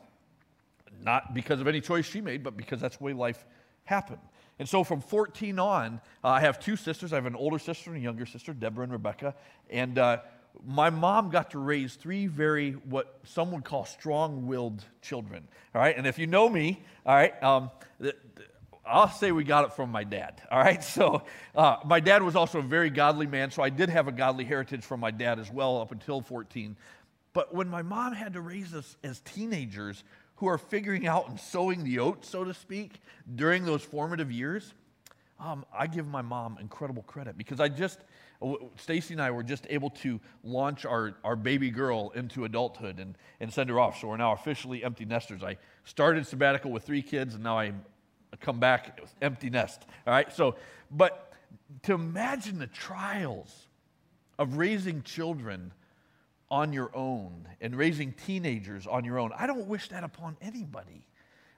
not 1.03 1.35
because 1.35 1.61
of 1.61 1.69
any 1.69 1.81
choice 1.81 2.07
she 2.07 2.23
made, 2.23 2.43
but 2.43 2.57
because 2.57 2.81
that's 2.81 2.97
the 2.97 3.05
way 3.05 3.13
life 3.13 3.45
happened. 3.85 4.19
And 4.63 4.69
so, 4.69 4.85
from 4.85 5.01
14 5.01 5.59
on, 5.59 6.01
uh, 6.23 6.29
I 6.29 6.41
have 6.43 6.61
two 6.61 6.77
sisters. 6.77 7.13
I 7.13 7.17
have 7.17 7.27
an 7.27 7.35
older 7.35 7.59
sister 7.59 7.91
and 7.91 7.99
a 7.99 8.01
younger 8.01 8.25
sister, 8.25 8.55
Deborah 8.55 8.85
and 8.85 8.93
Rebecca. 8.93 9.35
And 9.69 9.99
uh, 9.99 10.19
my 10.65 10.89
mom 10.89 11.31
got 11.31 11.51
to 11.51 11.59
raise 11.59 11.97
three 11.97 12.29
very, 12.29 12.71
what 12.71 13.19
some 13.25 13.51
would 13.51 13.65
call 13.65 13.85
strong 13.85 14.47
willed 14.47 14.85
children. 15.01 15.49
All 15.75 15.81
right. 15.81 15.99
And 15.99 16.07
if 16.07 16.17
you 16.17 16.29
know 16.29 16.49
me, 16.49 16.81
all 17.05 17.13
right, 17.13 17.43
um, 17.43 17.73
I'll 18.87 19.09
say 19.09 19.33
we 19.33 19.43
got 19.43 19.65
it 19.65 19.73
from 19.73 19.91
my 19.91 20.05
dad. 20.05 20.41
All 20.49 20.61
right. 20.61 20.81
So 20.85 21.25
uh, 21.57 21.79
my 21.85 21.99
dad 21.99 22.23
was 22.23 22.37
also 22.37 22.61
a 22.61 22.63
very 22.63 22.91
godly 22.91 23.27
man. 23.27 23.51
So 23.51 23.65
I 23.65 23.69
did 23.69 23.89
have 23.89 24.07
a 24.07 24.13
godly 24.13 24.45
heritage 24.45 24.85
from 24.85 25.01
my 25.01 25.11
dad 25.11 25.41
as 25.41 25.51
well 25.51 25.81
up 25.81 25.91
until 25.91 26.21
14. 26.21 26.77
But 27.33 27.53
when 27.53 27.69
my 27.69 27.83
mom 27.83 28.13
had 28.13 28.35
to 28.35 28.41
raise 28.41 28.75
us 28.75 28.97
as 29.03 29.19
teenagers 29.23 30.05
who 30.43 30.49
are 30.49 30.59
figuring 30.59 31.07
out 31.07 31.29
and 31.29 31.39
sowing 31.39 31.85
the 31.85 32.01
oats, 32.01 32.29
so 32.29 32.43
to 32.43 32.53
speak, 32.53 33.01
during 33.37 33.65
those 33.65 33.81
formative 33.81 34.33
years, 34.33 34.75
um, 35.39 35.65
I 35.73 35.87
give 35.87 36.09
my 36.09 36.21
mom 36.21 36.59
incredible 36.61 37.05
credit 37.05 37.39
because 37.39 37.61
I 37.61 37.69
just, 37.69 38.01
Stacy 38.75 39.15
and 39.15 39.23
I 39.23 39.31
were 39.31 39.45
just 39.45 39.69
able 39.71 39.91
to 39.91 40.19
launch 40.43 40.85
our, 40.85 41.15
our 41.23 41.37
baby 41.37 41.71
girl 41.71 42.11
into 42.17 42.45
adulthood 42.45 42.99
and, 42.99 43.17
and 43.39 43.53
send 43.53 43.71
her 43.71 43.79
off. 43.79 44.01
So 44.01 44.09
we're 44.09 44.17
now 44.17 44.33
officially 44.33 44.83
empty 44.83 45.05
nesters. 45.05 45.45
I 45.45 45.59
started 45.85 46.27
sabbatical 46.27 46.73
with 46.73 46.83
three 46.83 47.03
kids 47.03 47.37
and 47.37 47.45
now 47.45 47.61
I 47.61 47.71
come 48.41 48.59
back 48.59 48.99
empty 49.21 49.49
nest. 49.49 49.87
All 50.09 50.13
right. 50.13 50.33
So, 50.33 50.57
but 50.91 51.35
to 51.85 51.95
imagine 51.95 52.59
the 52.59 52.67
trials 52.67 53.69
of 54.41 54.57
raising 54.57 55.03
children 55.03 55.71
on 56.53 56.71
your 56.71 56.95
own 56.95 57.49
and 57.63 57.75
raising 57.75 58.13
teenagers 58.13 58.87
on 58.87 59.07
your 59.07 59.19
own, 59.19 59.33
I 59.37 59.47
don't 59.47 59.67
wish 59.67 59.89
that 59.89 60.05
upon 60.05 60.37
anybody. 60.43 61.07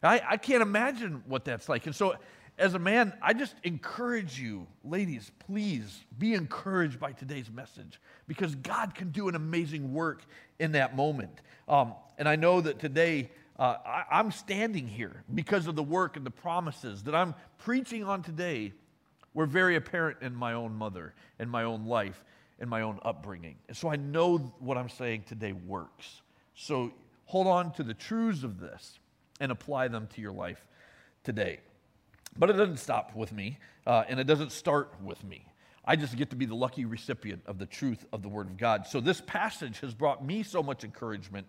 I, 0.05 0.23
I 0.31 0.37
can't 0.37 0.63
imagine 0.63 1.25
what 1.27 1.45
that's 1.45 1.69
like. 1.69 1.87
And 1.87 1.95
so 1.95 2.15
as 2.59 2.75
a 2.75 2.79
man, 2.79 3.13
I 3.21 3.33
just 3.33 3.57
encourage 3.65 4.39
you, 4.39 4.69
ladies, 4.85 5.33
please 5.47 6.05
be 6.17 6.35
encouraged 6.35 7.01
by 7.01 7.11
today's 7.11 7.51
message 7.51 8.01
because 8.29 8.55
God 8.55 8.95
can 8.95 9.11
do 9.11 9.29
an 9.29 9.35
amazing 9.35 9.93
work 9.93 10.23
in 10.61 10.73
that 10.73 10.95
moment. 10.95 11.41
Um, 11.69 11.95
and 12.17 12.29
I 12.29 12.37
know 12.37 12.61
that 12.61 12.79
today 12.79 13.31
uh, 13.59 13.79
I, 13.85 14.05
I'm 14.13 14.31
standing 14.31 14.87
here 14.87 15.25
because 15.35 15.67
of 15.67 15.75
the 15.75 15.83
work 15.83 16.17
and 16.17 16.25
the 16.25 16.31
promises 16.31 17.03
that 17.03 17.17
I'm 17.17 17.35
preaching 17.59 18.05
on 18.05 18.23
today 18.23 18.73
were 19.33 19.47
very 19.47 19.75
apparent 19.75 20.19
in 20.23 20.37
my 20.37 20.53
own 20.53 20.77
mother, 20.77 21.15
in 21.41 21.49
my 21.49 21.65
own 21.65 21.87
life, 21.87 22.23
in 22.59 22.69
my 22.69 22.83
own 22.83 22.99
upbringing. 23.03 23.57
And 23.69 23.77
so 23.77 23.89
I 23.89 23.97
know 23.97 24.39
what 24.59 24.79
I'm 24.79 24.89
saying 24.89 25.25
today 25.27 25.53
works. 25.53 26.23
So 26.55 26.93
hold 27.27 27.47
on 27.47 27.73
to 27.73 27.83
the 27.83 27.95
truths 27.95 28.45
of 28.45 28.61
this 28.61 28.99
and 29.41 29.51
apply 29.51 29.89
them 29.89 30.09
to 30.15 30.21
your 30.21 30.33
life 30.33 30.65
today. 31.25 31.61
But 32.37 32.51
it 32.51 32.55
doesn't 32.55 32.79
stop 32.79 33.15
with 33.15 33.33
me, 33.33 33.59
uh, 33.87 34.05
and 34.09 34.19
it 34.19 34.25
doesn't 34.25 34.53
start 34.53 34.93
with 35.03 35.23
me. 35.25 35.47
I 35.85 35.97
just 35.97 36.17
get 36.17 36.31
to 36.31 36.37
be 36.37 36.47
the 36.47 36.55
lucky 36.55 36.85
recipient 36.85 37.43
of 37.47 37.59
the 37.59 37.67
truth 37.67 38.07
of 38.13 38.23
the 38.23 38.29
Word 38.29 38.47
of 38.47 38.57
God. 38.57 38.87
So 38.87 39.01
this 39.01 39.21
passage 39.21 39.81
has 39.81 39.95
brought 39.95 40.25
me 40.25 40.43
so 40.43 40.63
much 40.63 40.83
encouragement 40.83 41.47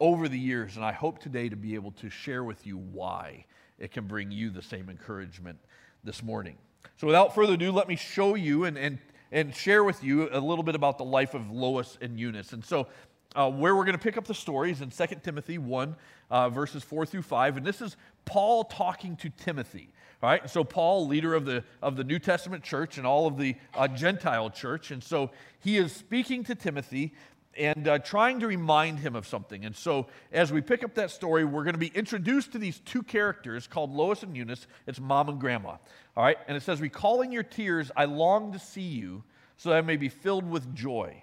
over 0.00 0.28
the 0.28 0.38
years, 0.38 0.76
and 0.76 0.84
I 0.84 0.92
hope 0.92 1.18
today 1.18 1.48
to 1.48 1.56
be 1.56 1.74
able 1.74 1.92
to 1.92 2.10
share 2.10 2.44
with 2.44 2.66
you 2.66 2.76
why 2.76 3.44
it 3.78 3.92
can 3.92 4.06
bring 4.06 4.30
you 4.30 4.50
the 4.50 4.62
same 4.62 4.88
encouragement 4.88 5.58
this 6.04 6.22
morning. 6.22 6.56
So 6.96 7.06
without 7.06 7.34
further 7.34 7.54
ado, 7.54 7.72
let 7.72 7.88
me 7.88 7.96
show 7.96 8.34
you 8.34 8.64
and, 8.64 8.76
and, 8.76 8.98
and 9.32 9.54
share 9.54 9.84
with 9.84 10.02
you 10.02 10.28
a 10.32 10.40
little 10.40 10.64
bit 10.64 10.74
about 10.74 10.98
the 10.98 11.04
life 11.04 11.34
of 11.34 11.50
Lois 11.50 11.98
and 12.00 12.18
Eunice. 12.18 12.52
And 12.52 12.64
so 12.64 12.86
uh, 13.34 13.50
where 13.50 13.76
we're 13.76 13.84
going 13.84 13.96
to 13.96 14.02
pick 14.02 14.16
up 14.16 14.26
the 14.26 14.34
stories 14.34 14.80
in 14.80 14.90
2 14.90 15.06
Timothy 15.22 15.58
1, 15.58 15.96
uh, 16.30 16.48
verses 16.48 16.82
4 16.82 17.06
through 17.06 17.22
5. 17.22 17.58
And 17.58 17.66
this 17.66 17.80
is 17.80 17.96
Paul 18.24 18.64
talking 18.64 19.16
to 19.16 19.30
Timothy. 19.30 19.90
All 20.20 20.28
right, 20.28 20.50
so 20.50 20.64
Paul, 20.64 21.06
leader 21.06 21.34
of 21.34 21.44
the, 21.44 21.62
of 21.80 21.94
the 21.94 22.02
New 22.02 22.18
Testament 22.18 22.64
church 22.64 22.98
and 22.98 23.06
all 23.06 23.28
of 23.28 23.38
the 23.38 23.54
uh, 23.72 23.86
Gentile 23.86 24.50
church, 24.50 24.90
and 24.90 25.02
so 25.02 25.30
he 25.60 25.76
is 25.76 25.92
speaking 25.92 26.42
to 26.44 26.56
Timothy 26.56 27.14
and 27.58 27.88
uh, 27.88 27.98
trying 27.98 28.40
to 28.40 28.46
remind 28.46 29.00
him 29.00 29.16
of 29.16 29.26
something. 29.26 29.64
And 29.64 29.74
so, 29.74 30.06
as 30.32 30.52
we 30.52 30.60
pick 30.60 30.84
up 30.84 30.94
that 30.94 31.10
story, 31.10 31.44
we're 31.44 31.64
going 31.64 31.74
to 31.74 31.78
be 31.78 31.92
introduced 31.94 32.52
to 32.52 32.58
these 32.58 32.80
two 32.80 33.02
characters 33.02 33.66
called 33.66 33.92
Lois 33.92 34.22
and 34.22 34.36
Eunice. 34.36 34.66
It's 34.86 35.00
mom 35.00 35.28
and 35.28 35.40
grandma. 35.40 35.76
All 36.16 36.24
right, 36.24 36.38
and 36.46 36.56
it 36.56 36.62
says, 36.62 36.80
Recalling 36.80 37.32
your 37.32 37.42
tears, 37.42 37.90
I 37.96 38.04
long 38.04 38.52
to 38.52 38.58
see 38.58 38.80
you 38.80 39.24
so 39.56 39.70
that 39.70 39.76
I 39.76 39.80
may 39.82 39.96
be 39.96 40.08
filled 40.08 40.48
with 40.48 40.74
joy. 40.74 41.22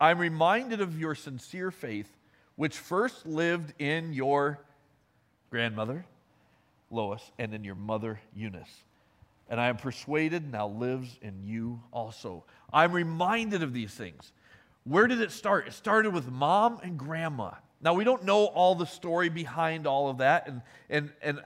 I'm 0.00 0.18
reminded 0.18 0.80
of 0.80 0.98
your 0.98 1.14
sincere 1.14 1.70
faith, 1.70 2.16
which 2.56 2.76
first 2.76 3.26
lived 3.26 3.74
in 3.78 4.12
your 4.12 4.60
grandmother 5.50 6.04
Lois, 6.90 7.32
and 7.38 7.52
in 7.54 7.64
your 7.64 7.74
mother, 7.74 8.20
Eunice. 8.34 8.84
And 9.48 9.60
I 9.60 9.68
am 9.68 9.76
persuaded 9.76 10.50
now 10.50 10.68
lives 10.68 11.18
in 11.22 11.42
you 11.44 11.80
also. 11.92 12.44
I'm 12.72 12.92
reminded 12.92 13.62
of 13.62 13.72
these 13.72 13.92
things. 13.92 14.32
Where 14.86 15.08
did 15.08 15.20
it 15.20 15.32
start? 15.32 15.66
It 15.66 15.72
started 15.72 16.14
with 16.14 16.30
mom 16.30 16.78
and 16.80 16.96
grandma. 16.96 17.50
Now, 17.80 17.94
we 17.94 18.04
don't 18.04 18.22
know 18.22 18.44
all 18.44 18.76
the 18.76 18.86
story 18.86 19.28
behind 19.28 19.84
all 19.84 20.08
of 20.08 20.18
that, 20.18 20.46
and, 20.46 20.62
and, 20.88 21.10
and 21.20 21.40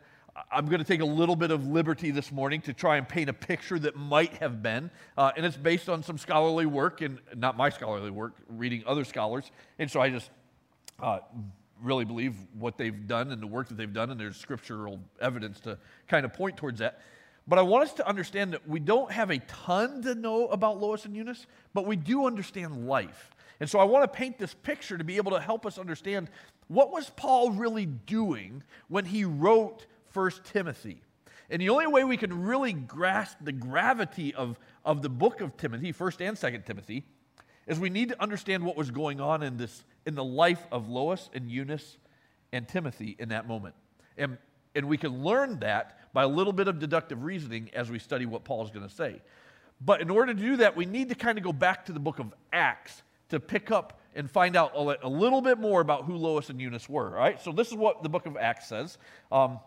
I'm 0.52 0.66
going 0.66 0.78
to 0.78 0.84
take 0.84 1.00
a 1.00 1.06
little 1.06 1.36
bit 1.36 1.50
of 1.50 1.66
liberty 1.66 2.10
this 2.10 2.30
morning 2.30 2.60
to 2.62 2.74
try 2.74 2.98
and 2.98 3.08
paint 3.08 3.30
a 3.30 3.32
picture 3.32 3.78
that 3.78 3.96
might 3.96 4.34
have 4.34 4.62
been. 4.62 4.90
Uh, 5.16 5.32
and 5.38 5.46
it's 5.46 5.56
based 5.56 5.88
on 5.88 6.02
some 6.02 6.18
scholarly 6.18 6.66
work, 6.66 7.00
and 7.00 7.18
not 7.34 7.56
my 7.56 7.70
scholarly 7.70 8.10
work, 8.10 8.34
reading 8.46 8.84
other 8.86 9.04
scholars. 9.04 9.50
And 9.78 9.90
so 9.90 10.02
I 10.02 10.10
just 10.10 10.30
uh, 11.02 11.20
really 11.82 12.04
believe 12.04 12.34
what 12.58 12.76
they've 12.76 13.06
done 13.06 13.32
and 13.32 13.40
the 13.40 13.46
work 13.46 13.68
that 13.68 13.78
they've 13.78 13.90
done, 13.90 14.10
and 14.10 14.20
there's 14.20 14.36
scriptural 14.36 15.00
evidence 15.18 15.60
to 15.60 15.78
kind 16.08 16.26
of 16.26 16.34
point 16.34 16.58
towards 16.58 16.80
that. 16.80 17.00
But 17.50 17.58
I 17.58 17.62
want 17.62 17.82
us 17.82 17.92
to 17.94 18.08
understand 18.08 18.52
that 18.52 18.68
we 18.68 18.78
don't 18.78 19.10
have 19.10 19.30
a 19.30 19.40
ton 19.40 20.02
to 20.02 20.14
know 20.14 20.46
about 20.46 20.80
Lois 20.80 21.04
and 21.04 21.16
Eunice, 21.16 21.48
but 21.74 21.84
we 21.84 21.96
do 21.96 22.26
understand 22.26 22.86
life. 22.86 23.32
And 23.58 23.68
so 23.68 23.80
I 23.80 23.84
want 23.84 24.04
to 24.04 24.16
paint 24.16 24.38
this 24.38 24.54
picture 24.54 24.96
to 24.96 25.02
be 25.02 25.16
able 25.16 25.32
to 25.32 25.40
help 25.40 25.66
us 25.66 25.76
understand 25.76 26.30
what 26.68 26.92
was 26.92 27.10
Paul 27.10 27.50
really 27.50 27.86
doing 27.86 28.62
when 28.86 29.04
he 29.04 29.24
wrote 29.24 29.84
1 30.12 30.30
Timothy. 30.44 31.02
And 31.50 31.60
the 31.60 31.70
only 31.70 31.88
way 31.88 32.04
we 32.04 32.16
can 32.16 32.40
really 32.40 32.72
grasp 32.72 33.38
the 33.40 33.50
gravity 33.50 34.32
of, 34.32 34.56
of 34.84 35.02
the 35.02 35.08
book 35.08 35.40
of 35.40 35.56
Timothy, 35.56 35.92
1st 35.92 36.28
and 36.28 36.36
2nd 36.36 36.64
Timothy, 36.64 37.04
is 37.66 37.80
we 37.80 37.90
need 37.90 38.10
to 38.10 38.22
understand 38.22 38.62
what 38.62 38.76
was 38.76 38.92
going 38.92 39.20
on 39.20 39.42
in 39.42 39.56
this 39.56 39.82
in 40.06 40.14
the 40.14 40.22
life 40.22 40.64
of 40.70 40.88
Lois 40.88 41.28
and 41.34 41.50
Eunice 41.50 41.98
and 42.52 42.68
Timothy 42.68 43.16
in 43.18 43.30
that 43.30 43.48
moment. 43.48 43.74
And, 44.16 44.38
and 44.74 44.88
we 44.88 44.96
can 44.96 45.22
learn 45.22 45.58
that 45.60 45.98
by 46.12 46.22
a 46.24 46.28
little 46.28 46.52
bit 46.52 46.68
of 46.68 46.78
deductive 46.78 47.22
reasoning 47.22 47.70
as 47.72 47.90
we 47.90 47.98
study 47.98 48.26
what 48.26 48.44
Paul 48.44 48.64
is 48.64 48.70
going 48.70 48.86
to 48.88 48.94
say. 48.94 49.20
But 49.80 50.00
in 50.00 50.10
order 50.10 50.34
to 50.34 50.40
do 50.40 50.56
that, 50.58 50.76
we 50.76 50.84
need 50.84 51.08
to 51.08 51.14
kind 51.14 51.38
of 51.38 51.44
go 51.44 51.52
back 51.52 51.86
to 51.86 51.92
the 51.92 52.00
book 52.00 52.18
of 52.18 52.34
Acts 52.52 53.02
to 53.30 53.40
pick 53.40 53.70
up 53.70 54.00
and 54.14 54.30
find 54.30 54.56
out 54.56 54.72
a 54.74 55.08
little 55.08 55.40
bit 55.40 55.58
more 55.58 55.80
about 55.80 56.04
who 56.04 56.16
Lois 56.16 56.50
and 56.50 56.60
Eunice 56.60 56.88
were. 56.88 57.16
All 57.16 57.22
right, 57.22 57.40
so 57.40 57.52
this 57.52 57.68
is 57.68 57.74
what 57.74 58.02
the 58.02 58.08
book 58.08 58.26
of 58.26 58.36
Acts 58.36 58.68
says. 58.68 58.98
Um, 59.30 59.60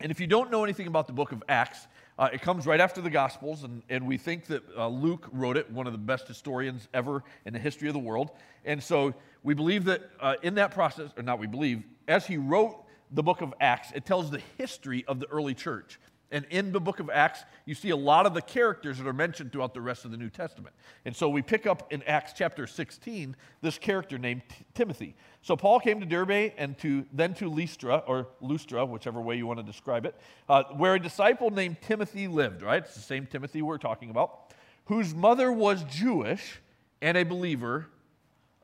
and 0.00 0.10
if 0.10 0.20
you 0.20 0.26
don't 0.26 0.50
know 0.50 0.64
anything 0.64 0.86
about 0.86 1.06
the 1.06 1.12
book 1.12 1.32
of 1.32 1.42
Acts, 1.48 1.86
uh, 2.18 2.28
it 2.32 2.42
comes 2.42 2.66
right 2.66 2.80
after 2.80 3.00
the 3.00 3.10
Gospels, 3.10 3.64
and, 3.64 3.82
and 3.88 4.06
we 4.06 4.18
think 4.18 4.46
that 4.46 4.62
uh, 4.76 4.86
Luke 4.88 5.28
wrote 5.32 5.56
it, 5.56 5.70
one 5.70 5.86
of 5.86 5.92
the 5.92 5.98
best 5.98 6.28
historians 6.28 6.88
ever 6.94 7.24
in 7.44 7.52
the 7.52 7.58
history 7.58 7.88
of 7.88 7.94
the 7.94 8.00
world. 8.00 8.30
And 8.64 8.82
so 8.82 9.14
we 9.42 9.54
believe 9.54 9.84
that 9.86 10.02
uh, 10.20 10.36
in 10.42 10.54
that 10.56 10.70
process, 10.70 11.10
or 11.16 11.22
not 11.22 11.38
we 11.38 11.46
believe, 11.46 11.82
as 12.06 12.26
he 12.26 12.36
wrote 12.36 12.81
the 13.12 13.22
book 13.22 13.40
of 13.40 13.54
Acts, 13.60 13.92
it 13.94 14.04
tells 14.04 14.30
the 14.30 14.40
history 14.58 15.04
of 15.06 15.20
the 15.20 15.28
early 15.28 15.54
church. 15.54 15.98
And 16.32 16.46
in 16.48 16.72
the 16.72 16.80
book 16.80 16.98
of 16.98 17.10
Acts, 17.10 17.44
you 17.66 17.74
see 17.74 17.90
a 17.90 17.96
lot 17.96 18.24
of 18.24 18.32
the 18.32 18.40
characters 18.40 18.96
that 18.96 19.06
are 19.06 19.12
mentioned 19.12 19.52
throughout 19.52 19.74
the 19.74 19.82
rest 19.82 20.06
of 20.06 20.10
the 20.10 20.16
New 20.16 20.30
Testament. 20.30 20.74
And 21.04 21.14
so 21.14 21.28
we 21.28 21.42
pick 21.42 21.66
up 21.66 21.92
in 21.92 22.02
Acts 22.04 22.32
chapter 22.34 22.66
16 22.66 23.36
this 23.60 23.76
character 23.76 24.16
named 24.16 24.40
T- 24.48 24.64
Timothy. 24.72 25.14
So 25.42 25.56
Paul 25.56 25.78
came 25.78 26.00
to 26.00 26.06
Derbe 26.06 26.52
and 26.56 26.78
to, 26.78 27.04
then 27.12 27.34
to 27.34 27.50
Lystra, 27.50 28.02
or 28.06 28.28
Lustra, 28.42 28.88
whichever 28.88 29.20
way 29.20 29.36
you 29.36 29.46
want 29.46 29.58
to 29.58 29.62
describe 29.62 30.06
it, 30.06 30.18
uh, 30.48 30.64
where 30.74 30.94
a 30.94 31.00
disciple 31.00 31.50
named 31.50 31.82
Timothy 31.82 32.28
lived, 32.28 32.62
right? 32.62 32.82
It's 32.82 32.94
the 32.94 33.02
same 33.02 33.26
Timothy 33.26 33.60
we're 33.60 33.76
talking 33.76 34.08
about, 34.08 34.54
whose 34.86 35.14
mother 35.14 35.52
was 35.52 35.84
Jewish 35.84 36.60
and 37.02 37.18
a 37.18 37.24
believer, 37.24 37.88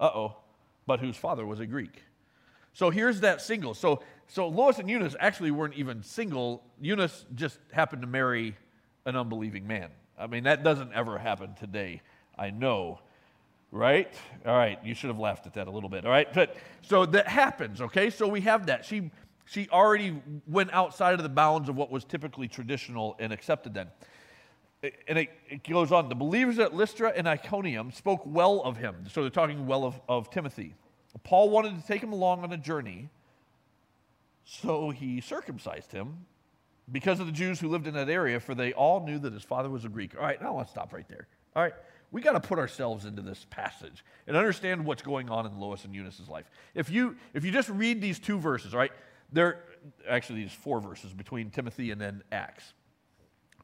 uh 0.01 0.11
oh, 0.15 0.37
but 0.87 1.01
whose 1.01 1.17
father 1.17 1.45
was 1.45 1.61
a 1.61 1.67
Greek. 1.67 2.03
So 2.73 2.91
here's 2.91 3.21
that 3.21 3.43
single. 3.43 3.75
So, 3.75 4.03
so 4.29 4.47
Lois 4.47 4.79
and 4.79 4.89
Eunice 4.89 5.17
actually 5.19 5.51
weren't 5.51 5.75
even 5.75 6.03
single. 6.03 6.63
Eunice 6.81 7.27
just 7.35 7.59
happened 7.73 8.03
to 8.03 8.09
marry 8.09 8.57
an 9.05 9.17
unbelieving 9.17 9.67
man. 9.67 9.89
I 10.19 10.27
mean, 10.27 10.45
that 10.45 10.63
doesn't 10.63 10.93
ever 10.93 11.19
happen 11.19 11.55
today, 11.59 12.03
I 12.39 12.51
know. 12.51 13.01
Right? 13.71 14.15
All 14.47 14.57
right, 14.57 14.79
you 14.83 14.95
should 14.95 15.09
have 15.09 15.19
laughed 15.19 15.47
at 15.47 15.55
that 15.55 15.67
a 15.67 15.71
little 15.71 15.91
bit. 15.91 16.05
All 16.05 16.11
right, 16.11 16.33
but 16.33 16.57
so 16.83 17.05
that 17.07 17.29
happens, 17.29 17.81
okay? 17.81 18.09
So 18.09 18.27
we 18.27 18.41
have 18.43 18.67
that. 18.67 18.85
She 18.85 19.11
she 19.49 19.67
already 19.71 20.21
went 20.47 20.73
outside 20.75 21.15
of 21.15 21.23
the 21.23 21.29
bounds 21.29 21.71
of 21.71 21.77
what 21.77 21.91
was 21.91 22.05
typically 22.05 22.49
traditional 22.49 23.17
and 23.19 23.33
accepted 23.33 23.73
then. 23.73 23.89
And 25.09 25.19
it, 25.19 25.31
it 25.49 25.67
goes 25.67 25.91
on. 25.91 26.09
The 26.09 26.15
believers 26.15 26.59
at 26.59 26.75
Lystra 26.75 27.13
and 27.17 27.27
Iconium 27.27 27.91
spoke 27.91 28.23
well 28.27 28.61
of 28.63 28.77
him. 28.77 29.07
So 29.11 29.23
they're 29.23 29.31
talking 29.31 29.67
well 29.67 29.85
of, 29.85 30.01
of 30.07 30.31
Timothy. 30.31 30.75
Paul 31.25 31.49
wanted 31.49 31.81
to 31.81 31.87
take 31.87 32.03
him 32.03 32.13
along 32.13 32.45
on 32.45 32.53
a 32.53 32.59
journey, 32.59 33.09
so 34.51 34.89
he 34.89 35.21
circumcised 35.21 35.93
him 35.93 36.25
because 36.91 37.21
of 37.21 37.27
the 37.27 37.33
Jews 37.33 37.61
who 37.61 37.69
lived 37.69 37.87
in 37.87 37.93
that 37.95 38.09
area, 38.09 38.41
for 38.41 38.55
they 38.55 38.73
all 38.73 39.05
knew 39.05 39.19
that 39.19 39.35
his 39.35 39.43
father 39.43 39.69
was 39.69 39.85
a 39.85 39.91
Greek. 39.91 40.17
All 40.17 40.23
right, 40.23 40.41
now 40.41 40.57
let's 40.57 40.71
stop 40.71 40.95
right 40.95 41.07
there. 41.07 41.29
All 41.55 41.63
right, 41.63 41.75
we 42.13 42.23
got 42.23 42.33
to 42.33 42.41
put 42.41 42.59
ourselves 42.59 43.05
into 43.05 43.21
this 43.21 43.47
passage 43.51 44.03
and 44.27 44.39
understand 44.39 44.87
what's 44.87 45.03
going 45.03 45.29
on 45.29 45.45
in 45.45 45.59
Lois 45.61 45.85
and 45.85 45.95
Eunice's 45.95 46.31
life. 46.31 46.51
If 46.75 46.89
you 46.89 47.17
if 47.35 47.45
you 47.45 47.51
just 47.51 47.69
read 47.69 48.01
these 48.01 48.19
two 48.19 48.39
verses, 48.39 48.75
right, 48.75 48.91
they're 49.31 49.65
actually 50.09 50.43
these 50.43 50.53
four 50.53 50.81
verses 50.81 51.13
between 51.13 51.51
Timothy 51.51 51.91
and 51.91 52.01
then 52.01 52.23
Acts. 52.33 52.73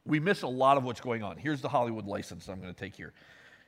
We 0.05 0.21
miss 0.21 0.43
a 0.43 0.49
lot 0.49 0.77
of 0.77 0.85
what's 0.85 1.01
going 1.01 1.23
on. 1.23 1.39
Here's 1.39 1.63
the 1.63 1.69
Hollywood 1.71 2.07
license 2.07 2.47
I'm 2.49 2.61
going 2.61 2.75
to 2.75 2.79
take 2.79 2.95
here. 2.95 3.15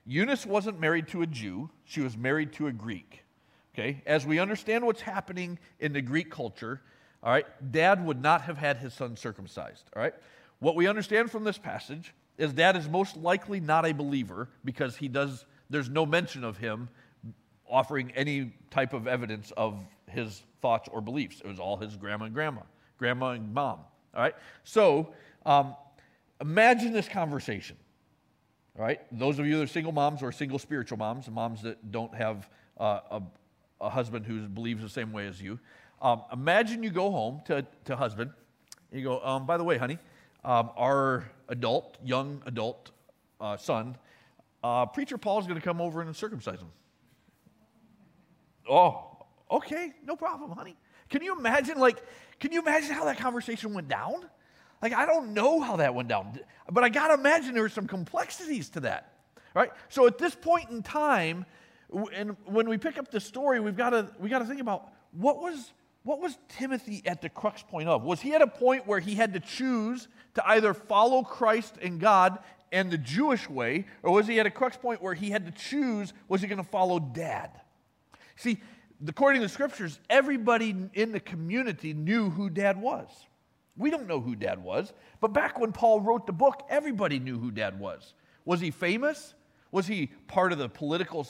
Eunice 0.04 0.44
wasn't 0.44 0.78
married 0.80 1.08
to 1.08 1.22
a 1.22 1.26
Jew; 1.26 1.70
she 1.86 2.02
was 2.02 2.14
married 2.14 2.52
to 2.54 2.66
a 2.66 2.72
Greek. 2.72 3.22
Okay, 3.74 4.02
as 4.04 4.26
we 4.26 4.38
understand 4.38 4.84
what's 4.84 5.00
happening 5.00 5.58
in 5.80 5.94
the 5.94 6.02
Greek 6.02 6.30
culture, 6.30 6.82
all 7.26 7.32
right, 7.32 7.72
dad 7.72 8.06
would 8.06 8.22
not 8.22 8.42
have 8.42 8.56
had 8.56 8.76
his 8.76 8.94
son 8.94 9.16
circumcised. 9.16 9.90
All 9.96 10.00
right, 10.00 10.14
what 10.60 10.76
we 10.76 10.86
understand 10.86 11.28
from 11.28 11.42
this 11.42 11.58
passage 11.58 12.14
is 12.38 12.52
dad 12.52 12.76
is 12.76 12.88
most 12.88 13.16
likely 13.16 13.58
not 13.58 13.84
a 13.84 13.92
believer 13.92 14.48
because 14.64 14.94
he 14.94 15.08
does, 15.08 15.44
there's 15.68 15.88
no 15.88 16.06
mention 16.06 16.44
of 16.44 16.56
him 16.56 16.88
offering 17.68 18.12
any 18.12 18.52
type 18.70 18.92
of 18.92 19.08
evidence 19.08 19.50
of 19.56 19.76
his 20.08 20.40
thoughts 20.62 20.88
or 20.92 21.00
beliefs. 21.00 21.40
It 21.44 21.48
was 21.48 21.58
all 21.58 21.76
his 21.76 21.96
grandma 21.96 22.26
and 22.26 22.34
grandma, 22.34 22.60
grandma 22.96 23.30
and 23.30 23.52
mom. 23.52 23.80
All 24.14 24.22
right, 24.22 24.36
so 24.62 25.12
um, 25.44 25.74
imagine 26.40 26.92
this 26.92 27.08
conversation. 27.08 27.76
All 28.78 28.84
right, 28.84 29.00
those 29.10 29.40
of 29.40 29.46
you 29.46 29.56
that 29.56 29.64
are 29.64 29.66
single 29.66 29.90
moms 29.90 30.22
or 30.22 30.30
single 30.30 30.60
spiritual 30.60 30.98
moms, 30.98 31.28
moms 31.28 31.60
that 31.62 31.90
don't 31.90 32.14
have 32.14 32.48
uh, 32.78 33.00
a 33.10 33.22
a 33.80 33.90
husband 33.90 34.26
who 34.26 34.40
believes 34.48 34.82
the 34.82 34.88
same 34.88 35.12
way 35.12 35.26
as 35.26 35.40
you. 35.40 35.58
Um, 36.00 36.22
imagine 36.32 36.82
you 36.82 36.90
go 36.90 37.10
home 37.10 37.40
to, 37.46 37.66
to 37.86 37.96
husband, 37.96 38.30
you 38.92 39.02
go, 39.02 39.20
um, 39.24 39.46
by 39.46 39.56
the 39.56 39.64
way, 39.64 39.78
honey, 39.78 39.98
um, 40.44 40.70
our 40.76 41.30
adult, 41.48 41.96
young 42.04 42.42
adult 42.46 42.90
uh, 43.40 43.56
son, 43.56 43.96
uh, 44.62 44.86
preacher 44.86 45.16
Paul 45.18 45.40
is 45.40 45.46
going 45.46 45.58
to 45.58 45.64
come 45.64 45.80
over 45.80 46.02
and 46.02 46.14
circumcise 46.14 46.60
him. 46.60 46.68
Oh, 48.68 49.24
okay, 49.50 49.92
no 50.04 50.16
problem, 50.16 50.50
honey. 50.50 50.76
Can 51.08 51.22
you 51.22 51.38
imagine, 51.38 51.78
like, 51.78 52.02
can 52.40 52.52
you 52.52 52.60
imagine 52.60 52.90
how 52.90 53.04
that 53.04 53.18
conversation 53.18 53.72
went 53.72 53.88
down? 53.88 54.28
Like, 54.82 54.92
I 54.92 55.06
don't 55.06 55.32
know 55.32 55.60
how 55.60 55.76
that 55.76 55.94
went 55.94 56.08
down, 56.08 56.38
but 56.70 56.84
I 56.84 56.88
got 56.88 57.08
to 57.08 57.14
imagine 57.14 57.54
there 57.54 57.62
were 57.62 57.68
some 57.68 57.86
complexities 57.86 58.68
to 58.70 58.80
that, 58.80 59.12
right? 59.54 59.70
So 59.88 60.06
at 60.06 60.18
this 60.18 60.34
point 60.34 60.70
in 60.70 60.82
time, 60.82 61.46
and 62.12 62.36
when 62.44 62.68
we 62.68 62.76
pick 62.76 62.98
up 62.98 63.10
the 63.10 63.20
story, 63.20 63.60
we've 63.60 63.76
got 63.76 63.90
to 63.90 64.10
we 64.18 64.28
got 64.28 64.40
to 64.40 64.44
think 64.44 64.60
about 64.60 64.90
what 65.12 65.40
was 65.40 65.72
what 66.06 66.20
was 66.20 66.38
Timothy 66.48 67.02
at 67.04 67.20
the 67.20 67.28
crux 67.28 67.64
point 67.64 67.88
of? 67.88 68.04
Was 68.04 68.20
he 68.20 68.32
at 68.32 68.40
a 68.40 68.46
point 68.46 68.86
where 68.86 69.00
he 69.00 69.16
had 69.16 69.32
to 69.32 69.40
choose 69.40 70.06
to 70.34 70.48
either 70.48 70.72
follow 70.72 71.24
Christ 71.24 71.78
and 71.82 71.98
God 71.98 72.38
and 72.70 72.92
the 72.92 72.98
Jewish 72.98 73.50
way, 73.50 73.86
or 74.04 74.12
was 74.12 74.28
he 74.28 74.38
at 74.38 74.46
a 74.46 74.50
crux 74.50 74.76
point 74.76 75.02
where 75.02 75.14
he 75.14 75.30
had 75.30 75.46
to 75.46 75.50
choose 75.50 76.12
was 76.28 76.40
he 76.40 76.46
going 76.46 76.62
to 76.62 76.70
follow 76.70 77.00
dad? 77.00 77.50
See, 78.36 78.60
according 79.04 79.40
to 79.40 79.48
the 79.48 79.52
scriptures, 79.52 79.98
everybody 80.08 80.76
in 80.94 81.10
the 81.10 81.18
community 81.18 81.92
knew 81.92 82.30
who 82.30 82.50
dad 82.50 82.80
was. 82.80 83.08
We 83.76 83.90
don't 83.90 84.06
know 84.06 84.20
who 84.20 84.36
dad 84.36 84.62
was, 84.62 84.92
but 85.20 85.32
back 85.32 85.58
when 85.58 85.72
Paul 85.72 86.00
wrote 86.02 86.28
the 86.28 86.32
book, 86.32 86.62
everybody 86.70 87.18
knew 87.18 87.36
who 87.36 87.50
dad 87.50 87.80
was. 87.80 88.14
Was 88.44 88.60
he 88.60 88.70
famous? 88.70 89.34
Was 89.72 89.88
he 89.88 90.12
part 90.28 90.52
of 90.52 90.58
the 90.58 90.68
political 90.68 91.26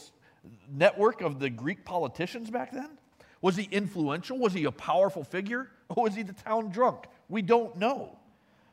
network 0.70 1.22
of 1.22 1.40
the 1.40 1.48
Greek 1.48 1.86
politicians 1.86 2.50
back 2.50 2.72
then? 2.72 2.98
Was 3.42 3.56
he 3.56 3.68
influential? 3.70 4.38
Was 4.38 4.52
he 4.52 4.64
a 4.64 4.72
powerful 4.72 5.24
figure? 5.24 5.68
Or 5.88 6.04
was 6.04 6.14
he 6.14 6.22
the 6.22 6.32
town 6.32 6.70
drunk? 6.70 7.04
We 7.28 7.42
don't 7.42 7.76
know. 7.76 8.18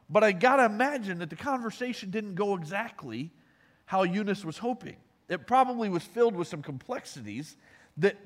But 0.10 0.24
I 0.24 0.32
got 0.32 0.58
to 0.58 0.66
imagine 0.66 1.20
that 1.20 1.30
the 1.30 1.36
conversation 1.36 2.12
didn't 2.12 2.36
go 2.36 2.56
exactly 2.56 3.32
how 3.86 4.04
Eunice 4.04 4.46
was 4.46 4.58
hoping. 4.58 4.96
It 5.30 5.48
probably 5.48 5.90
was 5.90 6.04
filled 6.04 6.36
with 6.36 6.48
some 6.48 6.62
complexities 6.62 7.56
that 7.98 8.18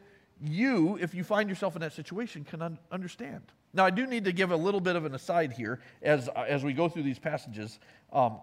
you, 0.41 0.97
if 1.01 1.13
you 1.13 1.23
find 1.23 1.49
yourself 1.49 1.75
in 1.75 1.81
that 1.81 1.93
situation, 1.93 2.43
can 2.43 2.61
un- 2.61 2.77
understand. 2.91 3.41
Now, 3.73 3.85
I 3.85 3.89
do 3.89 4.07
need 4.07 4.25
to 4.25 4.31
give 4.31 4.51
a 4.51 4.55
little 4.55 4.79
bit 4.79 4.95
of 4.95 5.05
an 5.05 5.13
aside 5.13 5.53
here 5.53 5.79
as, 6.01 6.29
uh, 6.29 6.45
as 6.47 6.63
we 6.63 6.73
go 6.73 6.89
through 6.89 7.03
these 7.03 7.19
passages. 7.19 7.79
Um, 8.11 8.39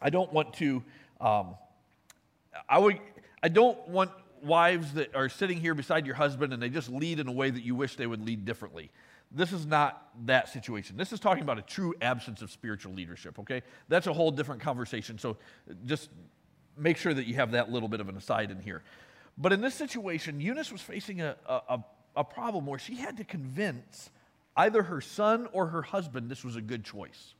I 0.00 0.10
don't 0.10 0.32
want 0.32 0.54
to, 0.54 0.82
um, 1.20 1.56
I, 2.68 2.78
would, 2.78 2.98
I 3.42 3.48
don't 3.48 3.88
want 3.88 4.10
wives 4.42 4.94
that 4.94 5.14
are 5.14 5.28
sitting 5.28 5.60
here 5.60 5.74
beside 5.74 6.06
your 6.06 6.14
husband 6.14 6.52
and 6.52 6.62
they 6.62 6.68
just 6.68 6.88
lead 6.88 7.20
in 7.20 7.28
a 7.28 7.32
way 7.32 7.50
that 7.50 7.62
you 7.62 7.74
wish 7.74 7.96
they 7.96 8.06
would 8.06 8.24
lead 8.24 8.44
differently. 8.44 8.90
This 9.32 9.52
is 9.52 9.66
not 9.66 10.08
that 10.26 10.48
situation. 10.48 10.96
This 10.96 11.12
is 11.12 11.20
talking 11.20 11.42
about 11.42 11.58
a 11.58 11.62
true 11.62 11.94
absence 12.00 12.42
of 12.42 12.50
spiritual 12.50 12.92
leadership, 12.92 13.38
okay? 13.40 13.62
That's 13.88 14.06
a 14.06 14.12
whole 14.12 14.30
different 14.30 14.62
conversation. 14.62 15.18
So 15.18 15.36
just 15.84 16.10
make 16.76 16.96
sure 16.96 17.12
that 17.12 17.26
you 17.26 17.34
have 17.34 17.52
that 17.52 17.70
little 17.70 17.88
bit 17.88 18.00
of 18.00 18.08
an 18.08 18.16
aside 18.16 18.50
in 18.50 18.60
here. 18.60 18.82
But 19.38 19.52
in 19.52 19.60
this 19.60 19.74
situation, 19.74 20.40
Eunice 20.40 20.70
was 20.70 20.80
facing 20.80 21.20
a, 21.20 21.36
a, 21.48 21.80
a 22.14 22.24
problem 22.24 22.66
where 22.66 22.78
she 22.78 22.96
had 22.96 23.16
to 23.18 23.24
convince 23.24 24.10
either 24.56 24.84
her 24.84 25.00
son 25.00 25.48
or 25.52 25.66
her 25.66 25.82
husband 25.82 26.30
this 26.30 26.44
was 26.44 26.56
a 26.56 26.60
good 26.60 26.84
choice. 26.84 27.34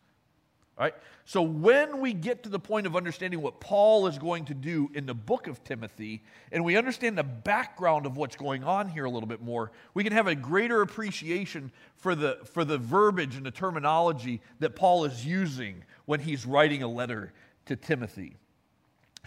Right? 0.79 0.95
So 1.25 1.41
when 1.41 2.03
we 2.03 2.13
get 2.13 2.43
to 2.43 2.51
the 2.51 2.59
point 2.59 2.87
of 2.87 2.97
understanding 2.97 3.41
what 3.41 3.61
Paul 3.61 4.09
is 4.09 4.19
going 4.19 4.45
to 4.47 4.55
do 4.55 4.91
in 4.93 5.07
the 5.07 5.15
book 5.15 5.47
of 5.47 5.65
Timothy, 5.65 6.23
and 6.53 6.63
we 6.63 6.77
understand 6.77 7.17
the 7.17 7.25
background 7.25 8.05
of 8.05 8.19
what's 8.19 8.37
going 8.37 8.63
on 8.63 8.89
here 8.89 9.07
a 9.07 9.11
little 9.11 9.29
bit 9.29 9.41
more, 9.41 9.73
we 9.95 10.05
can 10.05 10.13
have 10.13 10.27
a 10.27 10.35
greater 10.35 10.83
appreciation 10.83 11.73
for 11.97 12.15
the, 12.15 12.39
for 12.53 12.63
the 12.63 12.77
verbiage 12.77 13.37
and 13.37 13.47
the 13.47 13.51
terminology 13.51 14.43
that 14.59 14.77
Paul 14.77 15.07
is 15.07 15.25
using 15.25 15.83
when 16.05 16.21
he's 16.21 16.45
writing 16.45 16.83
a 16.83 16.89
letter 16.89 17.33
to 17.65 17.75
Timothy. 17.75 18.37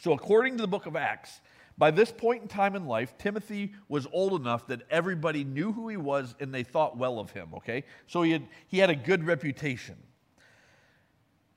So 0.02 0.14
according 0.14 0.58
to 0.58 0.62
the 0.62 0.68
book 0.68 0.86
of 0.86 0.96
Acts, 0.96 1.42
by 1.80 1.90
this 1.90 2.12
point 2.12 2.44
in 2.44 2.48
time 2.48 2.76
in 2.76 2.86
life, 2.86 3.18
Timothy 3.18 3.74
was 3.88 4.06
old 4.14 4.40
enough 4.40 4.68
that 4.68 4.84
everybody 4.92 5.44
knew 5.44 5.72
who 5.72 5.88
he 5.88 5.98
was 5.98 6.36
and 6.40 6.54
they 6.54 6.64
thought 6.64 6.96
well 6.96 7.18
of 7.18 7.32
him, 7.32 7.50
okay? 7.56 7.86
So 8.06 8.22
he 8.22 8.34
had, 8.34 8.46
he 8.68 8.78
had 8.78 8.92
a 8.92 8.96
good 8.96 9.26
reputation 9.26 9.96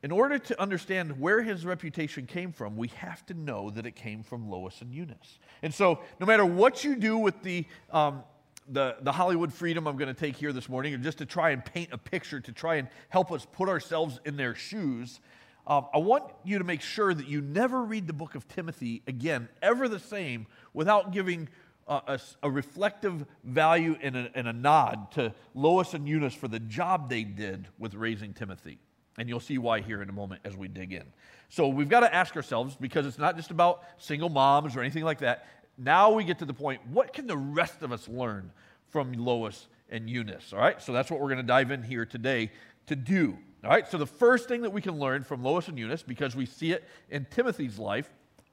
in 0.02 0.10
order 0.10 0.38
to 0.38 0.60
understand 0.60 1.20
where 1.20 1.42
his 1.42 1.64
reputation 1.64 2.26
came 2.26 2.52
from, 2.52 2.76
we 2.76 2.88
have 2.88 3.24
to 3.26 3.34
know 3.34 3.70
that 3.70 3.86
it 3.86 3.94
came 3.94 4.22
from 4.22 4.50
Lois 4.50 4.80
and 4.82 4.92
Eunice. 4.92 5.38
And 5.62 5.72
so, 5.72 6.00
no 6.18 6.26
matter 6.26 6.44
what 6.44 6.82
you 6.82 6.96
do 6.96 7.16
with 7.16 7.40
the, 7.42 7.64
um, 7.90 8.24
the, 8.68 8.96
the 9.02 9.12
Hollywood 9.12 9.52
freedom 9.52 9.86
I'm 9.86 9.96
going 9.96 10.12
to 10.12 10.20
take 10.20 10.36
here 10.36 10.52
this 10.52 10.68
morning, 10.68 10.92
or 10.94 10.98
just 10.98 11.18
to 11.18 11.26
try 11.26 11.50
and 11.50 11.64
paint 11.64 11.90
a 11.92 11.98
picture, 11.98 12.40
to 12.40 12.52
try 12.52 12.76
and 12.76 12.88
help 13.10 13.30
us 13.30 13.46
put 13.52 13.68
ourselves 13.68 14.18
in 14.24 14.36
their 14.36 14.56
shoes, 14.56 15.20
um, 15.68 15.86
I 15.94 15.98
want 15.98 16.24
you 16.44 16.58
to 16.58 16.64
make 16.64 16.80
sure 16.80 17.14
that 17.14 17.28
you 17.28 17.40
never 17.40 17.84
read 17.84 18.08
the 18.08 18.12
book 18.12 18.34
of 18.34 18.48
Timothy 18.48 19.02
again, 19.06 19.48
ever 19.62 19.88
the 19.88 20.00
same, 20.00 20.48
without 20.74 21.12
giving 21.12 21.48
a, 21.86 22.18
a, 22.42 22.50
reflective 22.50 23.26
value 23.44 23.96
and 24.02 24.16
a, 24.16 24.30
and 24.34 24.48
a 24.48 24.52
nod 24.52 25.12
to 25.12 25.34
Lois 25.54 25.94
and 25.94 26.08
Eunice 26.08 26.34
for 26.34 26.48
the 26.48 26.60
job 26.60 27.08
they 27.08 27.22
did 27.22 27.68
with 27.78 27.94
raising 27.94 28.32
Timothy. 28.32 28.78
And 29.18 29.28
you'll 29.28 29.40
see 29.40 29.58
why 29.58 29.80
here 29.80 30.02
in 30.02 30.08
a 30.08 30.12
moment 30.12 30.40
as 30.44 30.56
we 30.56 30.68
dig 30.68 30.92
in. 30.92 31.04
So 31.48 31.68
we've 31.68 31.88
got 31.88 32.00
to 32.00 32.14
ask 32.14 32.34
ourselves, 32.34 32.76
because 32.80 33.06
it's 33.06 33.18
not 33.18 33.36
just 33.36 33.50
about 33.50 33.82
single 33.98 34.30
moms 34.30 34.74
or 34.74 34.80
anything 34.80 35.04
like 35.04 35.18
that. 35.18 35.46
Now 35.76 36.10
we 36.10 36.24
get 36.24 36.38
to 36.38 36.44
the 36.44 36.54
point 36.54 36.80
what 36.90 37.12
can 37.12 37.26
the 37.26 37.36
rest 37.36 37.82
of 37.82 37.92
us 37.92 38.08
learn 38.08 38.50
from 38.88 39.12
Lois 39.12 39.68
and 39.90 40.08
Eunice? 40.08 40.52
All 40.52 40.58
right, 40.58 40.80
so 40.80 40.92
that's 40.92 41.10
what 41.10 41.20
we're 41.20 41.28
going 41.28 41.38
to 41.38 41.42
dive 41.42 41.70
in 41.70 41.82
here 41.82 42.06
today 42.06 42.50
to 42.86 42.96
do. 42.96 43.36
All 43.64 43.70
right, 43.70 43.86
so 43.86 43.98
the 43.98 44.06
first 44.06 44.48
thing 44.48 44.62
that 44.62 44.70
we 44.70 44.80
can 44.80 44.98
learn 44.98 45.24
from 45.24 45.42
Lois 45.44 45.68
and 45.68 45.78
Eunice, 45.78 46.02
because 46.02 46.34
we 46.34 46.46
see 46.46 46.72
it 46.72 46.88
in 47.10 47.26
Timothy's 47.30 47.78
life, 47.78 48.10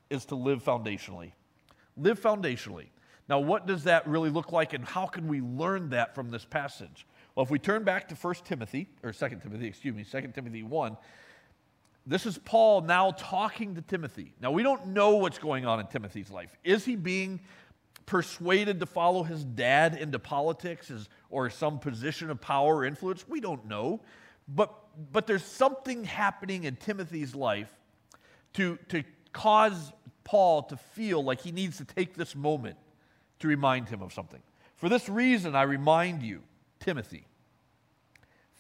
is 0.10 0.26
to 0.26 0.36
live 0.36 0.64
foundationally. 0.64 1.32
Live 1.98 2.20
foundationally. 2.20 2.88
Now, 3.28 3.40
what 3.40 3.66
does 3.66 3.84
that 3.86 4.08
really 4.08 4.30
look 4.30 4.52
like, 4.52 4.74
and 4.74 4.84
how 4.84 5.06
can 5.06 5.28
we 5.28 5.40
learn 5.42 5.90
that 5.90 6.16
from 6.16 6.32
this 6.32 6.46
passage? 6.46 7.06
Well, 7.40 7.46
if 7.46 7.52
we 7.52 7.58
turn 7.58 7.86
back 7.86 8.10
to 8.10 8.16
1 8.16 8.36
Timothy, 8.44 8.90
or 9.02 9.14
2 9.14 9.30
Timothy, 9.42 9.66
excuse 9.66 9.96
me, 9.96 10.04
2 10.04 10.34
Timothy 10.36 10.62
1, 10.62 10.98
this 12.06 12.26
is 12.26 12.38
Paul 12.38 12.82
now 12.82 13.12
talking 13.12 13.76
to 13.76 13.82
Timothy. 13.82 14.34
Now, 14.42 14.52
we 14.52 14.62
don't 14.62 14.88
know 14.88 15.16
what's 15.16 15.38
going 15.40 15.66
on 15.66 15.80
in 15.80 15.88
Timothy's 15.88 16.30
life. 16.30 16.54
Is 16.66 16.84
he 16.84 16.98
being 16.98 17.40
persuaded 18.06 18.82
to 18.82 18.86
follow 18.86 19.24
his 19.24 19.46
dad 19.46 19.96
into 19.96 20.20
politics 20.20 20.92
or 21.30 21.50
some 21.50 21.80
position 21.80 22.30
of 22.30 22.42
power 22.42 22.80
or 22.80 22.84
influence? 22.84 23.26
We 23.26 23.40
don't 23.40 23.66
know. 23.68 24.02
But, 24.50 24.76
but 25.14 25.26
there's 25.26 25.46
something 25.46 26.04
happening 26.04 26.66
in 26.66 26.76
Timothy's 26.76 27.34
life 27.34 27.74
to, 28.56 28.78
to 28.90 29.06
cause 29.32 29.94
Paul 30.26 30.64
to 30.64 30.76
feel 30.76 31.24
like 31.24 31.40
he 31.40 31.54
needs 31.54 31.78
to 31.78 31.86
take 31.86 32.16
this 32.16 32.36
moment 32.36 32.76
to 33.40 33.48
remind 33.48 33.88
him 33.88 34.02
of 34.02 34.12
something. 34.12 34.42
For 34.76 34.90
this 34.90 35.08
reason, 35.08 35.56
I 35.56 35.62
remind 35.62 36.22
you, 36.22 36.42
Timothy, 36.82 37.28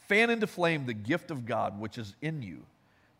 fan 0.09 0.31
into 0.31 0.47
flame 0.47 0.85
the 0.85 0.93
gift 0.93 1.31
of 1.31 1.45
God 1.45 1.79
which 1.79 1.97
is 1.97 2.15
in 2.21 2.41
you 2.41 2.65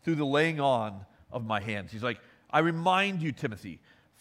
through 0.02 0.16
the 0.16 0.26
laying 0.26 0.60
on 0.60 1.06
of 1.32 1.46
my 1.46 1.60
hands. 1.60 1.92
He's 1.92 2.02
like, 2.02 2.20
I 2.50 2.58
remind 2.58 3.22
you, 3.22 3.30
Timothy, 3.30 3.78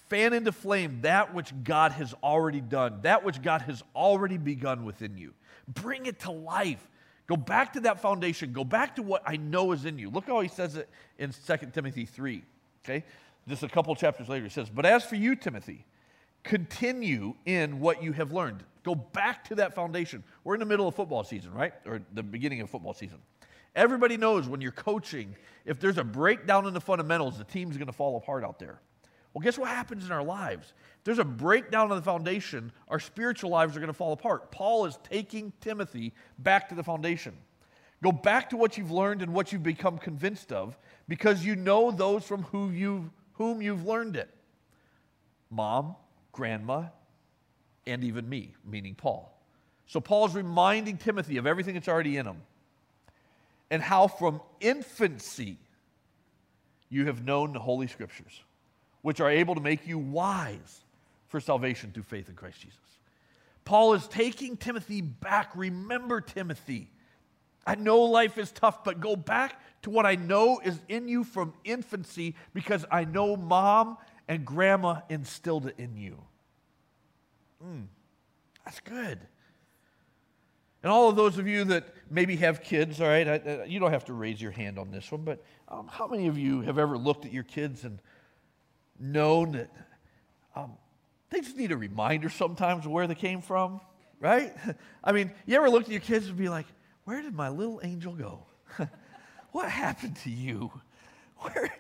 fan 0.08 0.34
into 0.34 0.52
flame 0.52 1.00
that 1.02 1.34
which 1.34 1.52
God 1.64 1.92
has 1.94 2.14
already 2.24 2.62
done, 2.62 3.00
that 3.02 3.26
which 3.26 3.42
God 3.42 3.64
has 3.64 3.84
already 3.96 4.38
begun 4.38 4.86
within 4.86 5.18
you. 5.18 5.34
Bring 5.68 6.06
it 6.06 6.20
to 6.22 6.32
life. 6.32 6.88
Go 7.28 7.36
back 7.36 7.74
to 7.74 7.80
that 7.82 8.02
foundation. 8.02 8.54
Go 8.54 8.64
back 8.64 8.96
to 8.96 9.04
what 9.04 9.24
I 9.26 9.38
know 9.38 9.72
is 9.72 9.86
in 9.86 9.98
you. 10.00 10.10
Look 10.10 10.28
how 10.28 10.40
he 10.42 10.48
says 10.48 10.76
it 10.76 10.90
in 11.18 11.32
2 11.32 11.58
Timothy 11.74 12.06
3. 12.06 12.44
Okay? 12.86 13.04
Just 13.48 13.64
a 13.64 13.68
couple 13.68 13.96
chapters 13.96 14.30
later, 14.30 14.44
he 14.44 14.50
says, 14.50 14.70
But 14.70 14.86
as 14.86 15.04
for 15.06 15.16
you, 15.16 15.36
Timothy, 15.36 15.86
continue 16.44 17.36
in 17.46 17.80
what 17.80 18.02
you 18.04 18.14
have 18.14 18.32
learned. 18.32 18.64
Go 18.84 18.96
back 18.96 19.46
to 19.46 19.56
that 19.56 19.76
foundation. 19.76 20.24
We're 20.44 20.54
in 20.54 20.60
the 20.60 20.66
middle 20.66 20.88
of 20.88 20.96
football 20.96 21.24
season, 21.24 21.54
right? 21.54 21.74
Or 21.86 22.02
the 22.14 22.24
beginning 22.24 22.62
of 22.62 22.70
football 22.70 22.94
season. 22.94 23.20
Everybody 23.76 24.18
knows 24.18 24.48
when 24.48 24.62
you're 24.62 24.72
coaching, 24.72 25.36
if 25.66 25.80
there's 25.80 25.98
a 25.98 26.04
breakdown 26.04 26.66
in 26.66 26.74
the 26.74 26.82
fundamentals, 26.82 27.38
the 27.38 27.44
team's 27.44 27.78
going 27.78 27.88
to 27.88 27.94
fall 27.94 28.18
apart 28.18 28.44
out 28.44 28.58
there. 28.58 28.80
Well, 29.34 29.44
guess 29.44 29.58
what 29.58 29.70
happens 29.70 30.06
in 30.06 30.12
our 30.12 30.24
lives? 30.24 30.74
If 30.98 31.04
there's 31.04 31.20
a 31.20 31.24
breakdown 31.24 31.92
in 31.92 31.98
the 31.98 32.04
foundation, 32.04 32.72
our 32.88 33.00
spiritual 33.00 33.52
lives 33.52 33.76
are 33.78 33.80
going 33.80 33.88
to 33.88 33.94
fall 33.94 34.12
apart. 34.12 34.52
Paul 34.52 34.86
is 34.86 34.98
taking 35.04 35.54
Timothy 35.62 36.14
back 36.40 36.70
to 36.70 36.76
the 36.76 36.84
foundation. 36.84 37.38
Go 38.02 38.12
back 38.12 38.50
to 38.52 38.58
what 38.58 38.78
you've 38.78 38.92
learned 38.92 39.22
and 39.22 39.34
what 39.34 39.52
you've 39.52 39.62
become 39.62 39.98
convinced 39.98 40.52
of 40.52 40.78
because 41.08 41.46
you 41.46 41.56
know 41.56 41.92
those 41.92 42.24
from 42.24 42.44
who 42.44 42.72
you, 42.72 43.12
whom 43.34 43.62
you've 43.62 43.86
learned 43.86 44.16
it. 44.16 44.34
Mom, 45.52 45.96
grandma, 46.32 46.86
and 47.86 48.04
even 48.04 48.28
me, 48.28 48.54
meaning 48.66 48.96
Paul. 48.96 49.36
So 49.86 50.00
Paul's 50.00 50.36
reminding 50.36 50.98
Timothy 50.98 51.38
of 51.38 51.48
everything 51.48 51.74
that's 51.74 51.88
already 51.88 52.18
in 52.18 52.26
him 52.26 52.42
and 53.72 53.82
how 53.82 54.08
from 54.08 54.42
infancy 54.60 55.58
you 56.90 57.06
have 57.06 57.24
known 57.24 57.54
the 57.54 57.60
Holy 57.60 57.88
Scriptures, 57.88 58.44
which 59.02 59.20
are 59.20 59.30
able 59.30 59.56
to 59.56 59.62
make 59.62 59.88
you 59.88 59.98
wise 59.98 60.84
for 61.28 61.40
salvation 61.40 61.92
through 61.92 62.04
faith 62.04 62.30
in 62.30 62.36
Christ 62.36 62.62
Jesus. 62.62 62.78
Paul 63.66 63.94
is 63.94 64.08
taking 64.08 64.58
Timothy 64.58 65.02
back. 65.02 65.52
Remember, 65.56 66.22
Timothy. 66.22 66.90
I 67.68 67.76
know 67.76 68.02
life 68.02 68.40
is 68.40 68.52
tough, 68.52 68.84
but 68.84 69.00
go 69.00 69.16
back 69.16 69.62
to 69.84 69.92
what 69.92 70.06
I 70.06 70.16
know 70.16 70.60
is 70.64 70.80
in 70.88 71.08
you 71.08 71.24
from 71.24 71.54
infancy 71.64 72.36
because 72.54 72.86
I 72.92 73.06
know 73.06 73.36
mom 73.36 73.98
and 74.28 74.44
grandma 74.44 75.02
instilled 75.10 75.68
it 75.68 75.76
in 75.78 75.96
you. 75.96 76.24
Mm, 77.64 77.88
that's 78.66 78.80
good. 78.80 79.20
And 80.82 80.92
all 80.92 81.10
of 81.10 81.16
those 81.16 81.38
of 81.38 81.48
you 81.48 81.66
that 81.66 81.94
maybe 82.10 82.38
have 82.38 82.64
kids, 82.64 83.02
all 83.02 83.08
right, 83.08 83.28
I, 83.28 83.34
I, 83.34 83.64
you 83.66 83.80
don't 83.80 83.92
have 83.92 84.06
to 84.06 84.14
raise 84.14 84.42
your 84.42 84.52
hand 84.52 84.80
on 84.80 84.92
this 84.92 85.12
one, 85.12 85.24
but 85.24 85.44
um, 85.68 85.88
how 85.88 86.08
many 86.08 86.28
of 86.28 86.38
you 86.38 86.62
have 86.62 86.78
ever 86.78 86.98
looked 86.98 87.26
at 87.26 87.34
your 87.34 87.44
kids 87.44 87.84
and 87.84 88.00
known 88.98 89.52
that 89.54 89.70
um, 90.56 90.74
they 91.30 91.42
just 91.42 91.58
need 91.58 91.72
a 91.72 91.78
reminder 91.78 92.30
sometimes 92.30 92.86
of 92.86 92.92
where 92.92 93.08
they 93.08 93.16
came 93.16 93.42
from, 93.42 93.82
right? 94.20 94.56
I 95.04 95.12
mean, 95.12 95.32
you 95.46 95.56
ever 95.58 95.70
looked 95.70 95.88
at 95.88 95.92
your 95.92 96.02
kids 96.02 96.28
and 96.28 96.38
be 96.38 96.50
like, 96.50 96.66
where 97.04 97.22
did 97.22 97.34
my 97.34 97.50
little 97.50 97.82
angel 97.84 98.14
go? 98.14 98.46
what 99.52 99.70
happened 99.70 100.16
to 100.18 100.30
you? 100.30 100.72
Where 101.40 101.74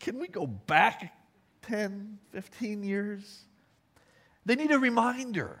can 0.00 0.18
we 0.18 0.26
go 0.26 0.48
back 0.48 1.16
10, 1.62 2.18
15 2.32 2.82
years? 2.82 3.44
They 4.46 4.54
need 4.54 4.70
a 4.70 4.78
reminder. 4.78 5.60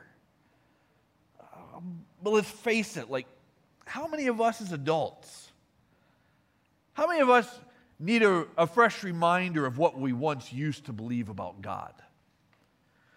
Um, 1.42 2.04
but 2.22 2.30
let's 2.30 2.48
face 2.48 2.96
it, 2.96 3.10
like, 3.10 3.26
how 3.84 4.06
many 4.06 4.28
of 4.28 4.40
us 4.40 4.60
as 4.60 4.72
adults, 4.72 5.50
how 6.94 7.06
many 7.08 7.20
of 7.20 7.28
us 7.28 7.48
need 7.98 8.22
a, 8.22 8.46
a 8.56 8.66
fresh 8.66 9.02
reminder 9.02 9.66
of 9.66 9.76
what 9.76 9.98
we 9.98 10.12
once 10.12 10.52
used 10.52 10.86
to 10.86 10.92
believe 10.92 11.28
about 11.28 11.60
God? 11.60 11.92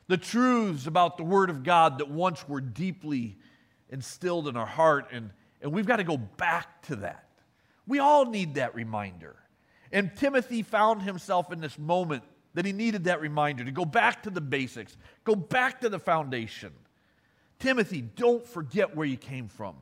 The 0.08 0.18
truths 0.18 0.88
about 0.88 1.18
the 1.18 1.24
Word 1.24 1.52
of 1.52 1.64
God 1.64 2.00
that 2.00 2.10
once 2.10 2.48
were 2.50 2.62
deeply 2.62 3.38
instilled 3.92 4.48
in 4.48 4.58
our 4.58 4.66
heart, 4.66 5.10
and, 5.12 5.30
and 5.62 5.72
we've 5.72 5.86
got 5.86 5.98
to 5.98 6.04
go 6.04 6.18
back 6.18 6.82
to 6.84 6.96
that. 6.98 7.30
We 7.86 8.00
all 8.00 8.26
need 8.26 8.56
that 8.56 8.74
reminder. 8.74 9.36
And 9.92 10.16
Timothy 10.16 10.64
found 10.64 11.04
himself 11.04 11.52
in 11.52 11.62
this 11.62 11.78
moment 11.78 12.24
that 12.54 12.66
he 12.66 12.72
needed 12.72 13.06
that 13.06 13.22
reminder 13.22 13.64
to 13.64 13.72
go 13.72 13.86
back 13.86 14.24
to 14.24 14.30
the 14.30 14.42
basics, 14.42 14.98
go 15.24 15.36
back 15.36 15.82
to 15.82 15.90
the 15.90 16.00
foundation. 16.00 16.72
Timothy, 17.60 18.02
don't 18.02 18.46
forget 18.46 18.96
where 18.96 19.06
you 19.06 19.18
came 19.18 19.48
from. 19.48 19.76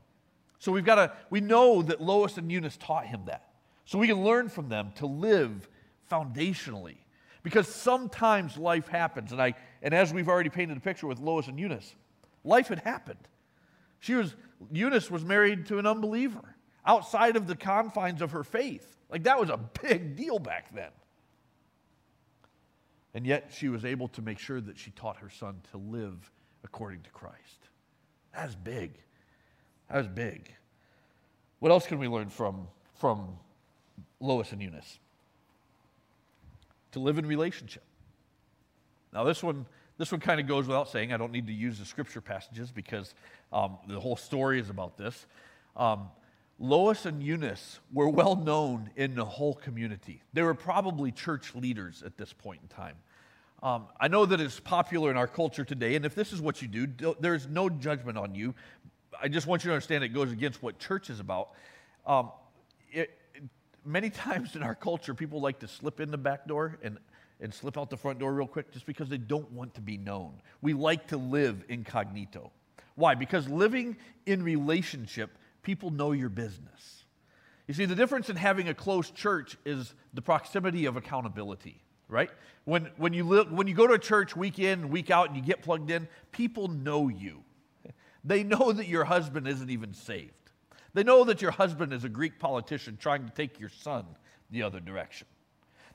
So 0.60 0.72
we've 0.72 0.86
got 0.86 0.96
to, 0.96 1.14
we 1.30 1.40
know 1.40 1.82
that 1.84 2.02
Lois 2.02 2.38
and 2.38 2.52
Eunice 2.52 2.78
taught 2.78 3.06
him 3.06 3.22
that. 3.26 3.50
So 3.86 3.98
we 3.98 4.08
can 4.08 4.24
learn 4.24 4.50
from 4.50 4.70
them 4.70 4.92
to 4.96 5.06
live 5.06 5.70
foundationally. 6.12 6.98
Because 7.44 7.68
sometimes 7.70 8.58
life 8.58 8.90
happens, 8.90 9.32
and 9.32 9.42
I 9.42 9.54
and 9.82 9.94
as 9.94 10.14
we've 10.14 10.28
already 10.28 10.50
painted 10.50 10.76
a 10.76 10.82
picture 10.82 11.08
with 11.08 11.20
Lois 11.20 11.48
and 11.48 11.58
Eunice, 11.58 11.96
life 12.44 12.68
had 12.68 12.80
happened. 12.80 13.26
She 14.00 14.16
was 14.16 14.36
Eunice 14.70 15.10
was 15.10 15.24
married 15.24 15.66
to 15.68 15.80
an 15.80 15.86
unbeliever 15.86 16.56
outside 16.86 17.38
of 17.38 17.48
the 17.48 17.56
confines 17.56 18.22
of 18.22 18.32
her 18.32 18.44
faith. 18.44 18.98
Like 19.10 19.24
that 19.24 19.40
was 19.40 19.50
a 19.50 19.58
big 19.82 20.18
deal 20.18 20.40
back 20.40 20.74
then. 20.76 20.90
And 23.18 23.26
yet 23.26 23.50
she 23.52 23.68
was 23.68 23.84
able 23.84 24.10
to 24.10 24.22
make 24.22 24.38
sure 24.38 24.62
that 24.62 24.78
she 24.78 24.92
taught 24.92 25.18
her 25.18 25.32
son 25.32 25.56
to 25.72 25.78
live 25.80 26.30
according 26.64 27.02
to 27.02 27.10
Christ. 27.10 27.68
That's 28.32 28.54
big. 28.54 28.92
That 29.90 29.98
was 29.98 30.08
big. 30.08 30.54
What 31.58 31.72
else 31.72 31.88
can 31.88 31.98
we 31.98 32.08
learn 32.08 32.30
from, 32.30 32.68
from 33.00 33.40
Lois 34.20 34.52
and 34.52 34.62
Eunice? 34.62 35.00
To 36.92 37.00
live 37.00 37.18
in 37.18 37.26
relationship. 37.26 37.82
Now, 39.12 39.24
this 39.24 39.42
one, 39.42 39.66
this 39.98 40.12
one 40.12 40.22
kind 40.22 40.40
of 40.40 40.46
goes 40.46 40.68
without 40.68 40.88
saying. 40.88 41.12
I 41.12 41.18
don't 41.18 41.32
need 41.32 41.48
to 41.48 41.54
use 41.54 41.80
the 41.80 41.86
scripture 41.86 42.22
passages 42.22 42.70
because 42.70 43.16
um, 43.52 43.80
the 43.88 44.00
whole 44.00 44.16
story 44.16 44.60
is 44.60 44.70
about 44.70 44.96
this. 44.96 45.26
Um, 45.76 46.10
Lois 46.60 47.08
and 47.08 47.24
Eunice 47.24 47.80
were 47.92 48.10
well 48.10 48.36
known 48.36 48.92
in 48.96 49.16
the 49.16 49.26
whole 49.26 49.56
community. 49.56 50.22
They 50.34 50.44
were 50.44 50.54
probably 50.54 51.12
church 51.12 51.56
leaders 51.56 52.04
at 52.06 52.16
this 52.16 52.32
point 52.32 52.62
in 52.62 52.68
time. 52.68 52.94
Um, 53.64 53.88
I 54.00 54.08
know 54.08 54.26
that 54.26 54.40
it's 54.40 54.60
popular 54.60 55.10
in 55.10 55.18
our 55.18 55.28
culture 55.28 55.66
today, 55.66 55.96
and 55.96 56.06
if 56.06 56.14
this 56.14 56.32
is 56.32 56.40
what 56.40 56.62
you 56.62 56.68
do, 56.68 57.16
there's 57.20 57.48
no 57.48 57.70
judgment 57.70 58.18
on 58.18 58.36
you. 58.36 58.54
I 59.20 59.28
just 59.28 59.48
want 59.48 59.64
you 59.64 59.70
to 59.70 59.74
understand 59.74 60.04
it 60.04 60.10
goes 60.10 60.32
against 60.32 60.62
what 60.62 60.78
church 60.78 61.10
is 61.10 61.20
about. 61.20 61.50
Um, 62.06 62.32
it, 62.92 63.18
many 63.84 64.10
times 64.10 64.56
in 64.56 64.62
our 64.62 64.76
culture, 64.76 65.14
people 65.14 65.42
like 65.42 65.60
to 65.60 65.68
slip 65.68 66.00
in 66.00 66.12
the 66.12 66.18
back 66.18 66.48
door 66.48 66.78
and, 66.84 67.00
and 67.42 67.54
slip 67.54 67.78
out 67.78 67.90
the 67.90 67.98
front 67.98 68.20
door 68.20 68.34
real 68.34 68.48
quick 68.48 68.72
just 68.72 68.86
because 68.86 69.10
they 69.10 69.18
don't 69.18 69.52
want 69.52 69.74
to 69.76 69.82
be 69.82 69.98
known. 69.98 70.34
We 70.62 70.74
like 70.74 71.08
to 71.08 71.18
live 71.18 71.64
incognito. 71.68 72.52
Why? 72.96 73.16
Because 73.16 73.48
living 73.50 73.98
in 74.26 74.44
relationship 74.44 75.32
people 75.68 75.90
know 75.90 76.14
your 76.14 76.30
business. 76.30 77.04
You 77.68 77.74
see, 77.74 77.84
the 77.84 77.96
difference 77.96 78.30
in 78.30 78.38
having 78.38 78.70
a 78.70 78.74
close 78.74 79.12
church 79.12 79.58
is 79.66 79.94
the 80.14 80.22
proximity 80.22 80.86
of 80.86 80.96
accountability, 80.96 81.82
right? 82.08 82.30
When, 82.66 82.90
when, 82.98 83.14
you 83.14 83.26
when 83.26 83.68
you 83.68 83.74
go 83.74 83.88
to 83.88 83.94
a 83.94 84.00
church 84.00 84.36
week 84.36 84.60
in, 84.60 84.90
week 84.90 85.10
out, 85.10 85.28
and 85.28 85.38
you 85.38 85.44
get 85.44 85.62
plugged 85.62 85.92
in, 85.92 86.08
people 86.32 86.68
know 86.68 87.08
you. 87.08 87.44
They 88.24 88.44
know 88.44 88.74
that 88.74 88.88
your 88.88 89.06
husband 89.06 89.48
isn't 89.48 89.70
even 89.70 89.94
saved. 89.94 90.34
They 90.94 91.04
know 91.04 91.24
that 91.24 91.42
your 91.42 91.52
husband 91.52 91.94
is 91.94 92.04
a 92.04 92.10
Greek 92.10 92.40
politician 92.40 92.98
trying 93.00 93.26
to 93.26 93.34
take 93.34 93.60
your 93.60 93.70
son 93.70 94.06
the 94.50 94.64
other 94.64 94.80
direction. 94.80 95.28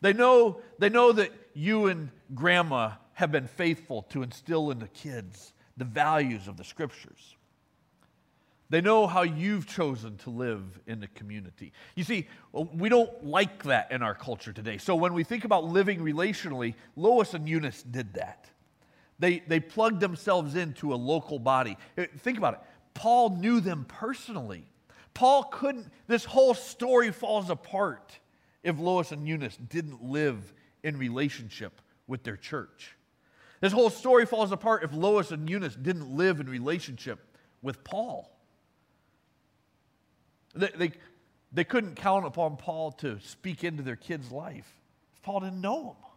They 0.00 0.12
know, 0.12 0.60
they 0.78 0.88
know 0.88 1.12
that 1.12 1.30
you 1.54 1.86
and 1.86 2.10
grandma 2.34 2.92
have 3.14 3.30
been 3.30 3.46
faithful 3.46 4.02
to 4.10 4.22
instill 4.22 4.70
in 4.70 4.78
the 4.78 4.88
kids 4.88 5.52
the 5.76 5.84
values 5.84 6.48
of 6.48 6.56
the 6.56 6.64
scriptures. 6.64 7.36
They 8.72 8.80
know 8.80 9.06
how 9.06 9.20
you've 9.20 9.66
chosen 9.66 10.16
to 10.18 10.30
live 10.30 10.80
in 10.86 10.98
the 10.98 11.06
community. 11.08 11.74
You 11.94 12.04
see, 12.04 12.26
we 12.54 12.88
don't 12.88 13.22
like 13.22 13.64
that 13.64 13.92
in 13.92 14.02
our 14.02 14.14
culture 14.14 14.50
today. 14.50 14.78
So 14.78 14.96
when 14.96 15.12
we 15.12 15.24
think 15.24 15.44
about 15.44 15.64
living 15.64 16.00
relationally, 16.00 16.72
Lois 16.96 17.34
and 17.34 17.46
Eunice 17.46 17.82
did 17.82 18.14
that. 18.14 18.48
They, 19.18 19.40
they 19.46 19.60
plugged 19.60 20.00
themselves 20.00 20.54
into 20.54 20.94
a 20.94 20.96
local 20.96 21.38
body. 21.38 21.76
Uh, 21.98 22.06
think 22.20 22.38
about 22.38 22.54
it. 22.54 22.60
Paul 22.94 23.36
knew 23.36 23.60
them 23.60 23.84
personally. 23.86 24.64
Paul 25.12 25.44
couldn't, 25.52 25.92
this 26.06 26.24
whole 26.24 26.54
story 26.54 27.12
falls 27.12 27.50
apart 27.50 28.18
if 28.62 28.78
Lois 28.78 29.12
and 29.12 29.28
Eunice 29.28 29.58
didn't 29.58 30.02
live 30.02 30.54
in 30.82 30.96
relationship 30.96 31.82
with 32.06 32.22
their 32.22 32.38
church. 32.38 32.96
This 33.60 33.74
whole 33.74 33.90
story 33.90 34.24
falls 34.24 34.50
apart 34.50 34.82
if 34.82 34.94
Lois 34.94 35.30
and 35.30 35.50
Eunice 35.50 35.74
didn't 35.74 36.16
live 36.16 36.40
in 36.40 36.48
relationship 36.48 37.36
with 37.60 37.84
Paul. 37.84 38.30
They, 40.54 40.70
they, 40.74 40.92
they 41.52 41.64
couldn't 41.64 41.96
count 41.96 42.26
upon 42.26 42.56
Paul 42.56 42.92
to 42.92 43.18
speak 43.20 43.64
into 43.64 43.82
their 43.82 43.96
kid's 43.96 44.30
life. 44.30 44.70
Paul 45.22 45.40
didn't 45.40 45.60
know 45.60 45.84
them. 45.84 46.10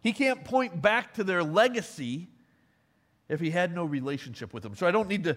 He 0.00 0.12
can't 0.12 0.44
point 0.44 0.80
back 0.80 1.14
to 1.14 1.24
their 1.24 1.42
legacy 1.42 2.28
if 3.28 3.40
he 3.40 3.50
had 3.50 3.74
no 3.74 3.84
relationship 3.84 4.54
with 4.54 4.62
them. 4.62 4.74
So 4.74 4.86
I 4.86 4.90
don't 4.90 5.08
need 5.08 5.24
to 5.24 5.36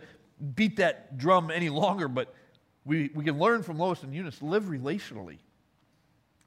beat 0.56 0.78
that 0.78 1.18
drum 1.18 1.52
any 1.52 1.70
longer, 1.70 2.08
but 2.08 2.34
we, 2.86 3.12
we 3.14 3.24
can 3.24 3.38
learn 3.38 3.64
from 3.64 3.78
Lois 3.78 4.04
and 4.04 4.14
Eunice 4.14 4.42
live 4.42 4.64
relationally. 4.66 5.38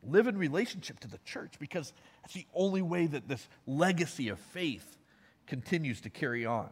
Live 0.06 0.26
in 0.26 0.36
relationship 0.36 1.00
to 1.00 1.08
the 1.08 1.18
church 1.24 1.54
because 1.58 1.92
that's 2.22 2.34
the 2.34 2.46
only 2.54 2.82
way 2.82 3.06
that 3.06 3.26
this 3.28 3.46
legacy 3.66 4.28
of 4.28 4.38
faith 4.38 4.98
continues 5.46 6.00
to 6.02 6.10
carry 6.10 6.44
on. 6.44 6.68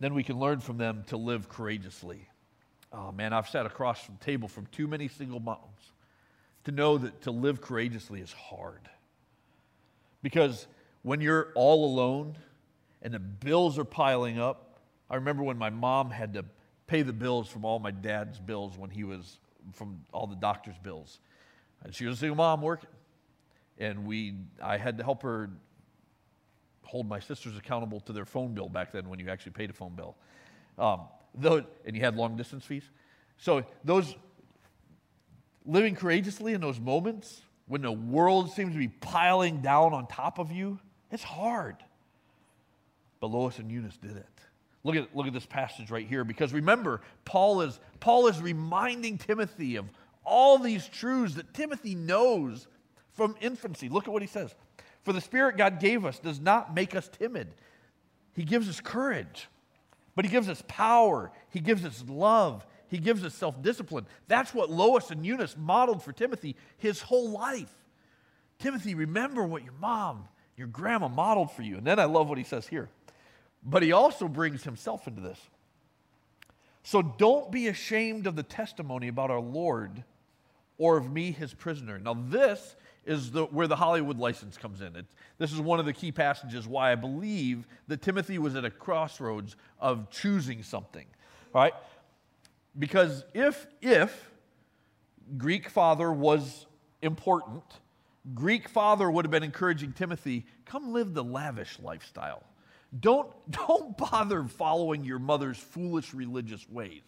Then 0.00 0.14
we 0.14 0.24
can 0.24 0.38
learn 0.38 0.60
from 0.60 0.78
them 0.78 1.04
to 1.08 1.16
live 1.16 1.48
courageously. 1.48 2.28
Oh 2.96 3.10
man, 3.10 3.32
I've 3.32 3.48
sat 3.48 3.66
across 3.66 4.04
from 4.04 4.16
the 4.18 4.24
table 4.24 4.48
from 4.48 4.66
too 4.66 4.86
many 4.86 5.08
single 5.08 5.40
moms 5.40 5.92
to 6.64 6.72
know 6.72 6.96
that 6.98 7.22
to 7.22 7.30
live 7.30 7.60
courageously 7.60 8.20
is 8.20 8.32
hard. 8.32 8.88
Because 10.22 10.66
when 11.02 11.20
you're 11.20 11.48
all 11.54 11.84
alone 11.84 12.36
and 13.02 13.12
the 13.12 13.18
bills 13.18 13.78
are 13.78 13.84
piling 13.84 14.38
up, 14.38 14.78
I 15.10 15.16
remember 15.16 15.42
when 15.42 15.58
my 15.58 15.70
mom 15.70 16.10
had 16.10 16.34
to 16.34 16.44
pay 16.86 17.02
the 17.02 17.12
bills 17.12 17.48
from 17.48 17.64
all 17.64 17.78
my 17.78 17.90
dad's 17.90 18.38
bills 18.38 18.78
when 18.78 18.90
he 18.90 19.04
was 19.04 19.38
from 19.72 20.00
all 20.12 20.26
the 20.26 20.36
doctor's 20.36 20.78
bills. 20.78 21.18
And 21.82 21.94
she 21.94 22.06
was 22.06 22.18
a 22.18 22.20
single 22.20 22.36
mom 22.36 22.62
working. 22.62 22.90
And 23.78 24.06
we 24.06 24.34
I 24.62 24.78
had 24.78 24.98
to 24.98 25.04
help 25.04 25.22
her 25.22 25.50
hold 26.84 27.08
my 27.08 27.18
sisters 27.18 27.56
accountable 27.56 27.98
to 28.00 28.12
their 28.12 28.24
phone 28.24 28.54
bill 28.54 28.68
back 28.68 28.92
then 28.92 29.08
when 29.08 29.18
you 29.18 29.28
actually 29.28 29.52
paid 29.52 29.70
a 29.70 29.72
phone 29.72 29.94
bill. 29.96 30.14
Um, 30.78 31.00
And 31.42 31.96
you 31.96 32.00
had 32.00 32.16
long 32.16 32.36
distance 32.36 32.64
fees. 32.64 32.84
So 33.38 33.64
those 33.82 34.14
living 35.66 35.94
courageously 35.94 36.52
in 36.52 36.60
those 36.60 36.78
moments 36.78 37.42
when 37.66 37.82
the 37.82 37.92
world 37.92 38.50
seems 38.52 38.72
to 38.72 38.78
be 38.78 38.88
piling 38.88 39.60
down 39.60 39.94
on 39.94 40.06
top 40.06 40.38
of 40.38 40.52
you, 40.52 40.78
it's 41.10 41.22
hard. 41.22 41.76
But 43.20 43.28
Lois 43.28 43.58
and 43.58 43.70
Eunice 43.70 43.96
did 43.96 44.16
it. 44.16 44.26
Look 44.82 44.96
at, 44.96 45.16
look 45.16 45.26
at 45.26 45.32
this 45.32 45.46
passage 45.46 45.90
right 45.90 46.06
here 46.06 46.24
because 46.24 46.52
remember, 46.52 47.00
Paul 47.24 47.62
is, 47.62 47.80
Paul 48.00 48.26
is 48.26 48.40
reminding 48.40 49.16
Timothy 49.16 49.76
of 49.76 49.86
all 50.24 50.58
these 50.58 50.86
truths 50.86 51.34
that 51.36 51.54
Timothy 51.54 51.94
knows 51.94 52.66
from 53.12 53.34
infancy. 53.40 53.88
Look 53.88 54.06
at 54.06 54.12
what 54.12 54.20
he 54.20 54.28
says. 54.28 54.54
For 55.02 55.12
the 55.12 55.20
Spirit 55.20 55.56
God 55.56 55.80
gave 55.80 56.04
us 56.04 56.18
does 56.18 56.40
not 56.40 56.74
make 56.74 56.94
us 56.94 57.08
timid, 57.08 57.48
He 58.34 58.44
gives 58.44 58.68
us 58.68 58.80
courage. 58.80 59.48
But 60.14 60.24
he 60.24 60.30
gives 60.30 60.48
us 60.48 60.62
power, 60.68 61.32
he 61.50 61.60
gives 61.60 61.84
us 61.84 62.04
love, 62.08 62.66
he 62.88 62.98
gives 62.98 63.24
us 63.24 63.34
self 63.34 63.60
discipline. 63.62 64.06
That's 64.28 64.54
what 64.54 64.70
Lois 64.70 65.10
and 65.10 65.26
Eunice 65.26 65.56
modeled 65.56 66.02
for 66.02 66.12
Timothy 66.12 66.56
his 66.78 67.02
whole 67.02 67.30
life. 67.30 67.72
Timothy, 68.58 68.94
remember 68.94 69.44
what 69.44 69.64
your 69.64 69.74
mom, 69.80 70.28
your 70.56 70.68
grandma 70.68 71.08
modeled 71.08 71.50
for 71.52 71.62
you. 71.62 71.76
And 71.76 71.86
then 71.86 71.98
I 71.98 72.04
love 72.04 72.28
what 72.28 72.38
he 72.38 72.44
says 72.44 72.66
here. 72.66 72.88
But 73.64 73.82
he 73.82 73.92
also 73.92 74.28
brings 74.28 74.62
himself 74.62 75.08
into 75.08 75.20
this. 75.20 75.40
So 76.82 77.02
don't 77.02 77.50
be 77.50 77.68
ashamed 77.68 78.26
of 78.26 78.36
the 78.36 78.42
testimony 78.42 79.08
about 79.08 79.30
our 79.30 79.40
Lord 79.40 80.04
or 80.76 80.96
of 80.96 81.10
me, 81.10 81.32
his 81.32 81.54
prisoner. 81.54 81.98
Now, 81.98 82.14
this 82.14 82.76
is 83.06 83.30
the, 83.30 83.44
where 83.46 83.66
the 83.66 83.76
Hollywood 83.76 84.18
license 84.18 84.56
comes 84.56 84.80
in. 84.80 84.96
It, 84.96 85.06
this 85.38 85.52
is 85.52 85.60
one 85.60 85.80
of 85.80 85.86
the 85.86 85.92
key 85.92 86.12
passages 86.12 86.66
why 86.66 86.92
I 86.92 86.94
believe 86.94 87.66
that 87.88 88.02
Timothy 88.02 88.38
was 88.38 88.54
at 88.56 88.64
a 88.64 88.70
crossroads 88.70 89.56
of 89.78 90.10
choosing 90.10 90.62
something, 90.62 91.06
right? 91.52 91.74
Because 92.78 93.24
if, 93.34 93.66
if 93.82 94.30
Greek 95.36 95.68
father 95.68 96.12
was 96.12 96.66
important, 97.02 97.62
Greek 98.32 98.68
father 98.68 99.10
would 99.10 99.24
have 99.24 99.32
been 99.32 99.42
encouraging 99.42 99.92
Timothy, 99.92 100.46
come 100.64 100.92
live 100.92 101.14
the 101.14 101.24
lavish 101.24 101.78
lifestyle. 101.82 102.42
Don't, 103.00 103.30
don't 103.50 103.96
bother 103.96 104.44
following 104.44 105.04
your 105.04 105.18
mother's 105.18 105.58
foolish 105.58 106.14
religious 106.14 106.68
ways. 106.70 107.02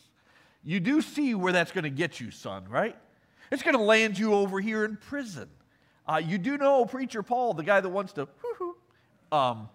You 0.63 0.81
do 0.81 1.01
see 1.01 1.35
where 1.35 1.53
that's 1.53 1.73
going 1.73 1.85
to 1.85 1.91
get 1.91 2.19
you, 2.21 2.31
son, 2.31 2.65
right? 2.69 2.97
It's 3.53 3.63
going 3.63 3.77
to 3.77 3.83
land 3.83 4.19
you 4.19 4.35
over 4.35 4.61
here 4.61 4.85
in 4.85 4.97
prison. 4.97 5.49
Uh, 6.09 6.23
you 6.25 6.39
do 6.39 6.57
know 6.57 6.85
Preacher 6.85 7.23
Paul, 7.23 7.55
the 7.55 7.65
guy 7.65 7.81
that 7.81 7.89
wants 7.89 8.13
to, 8.15 8.29
um, 9.33 9.69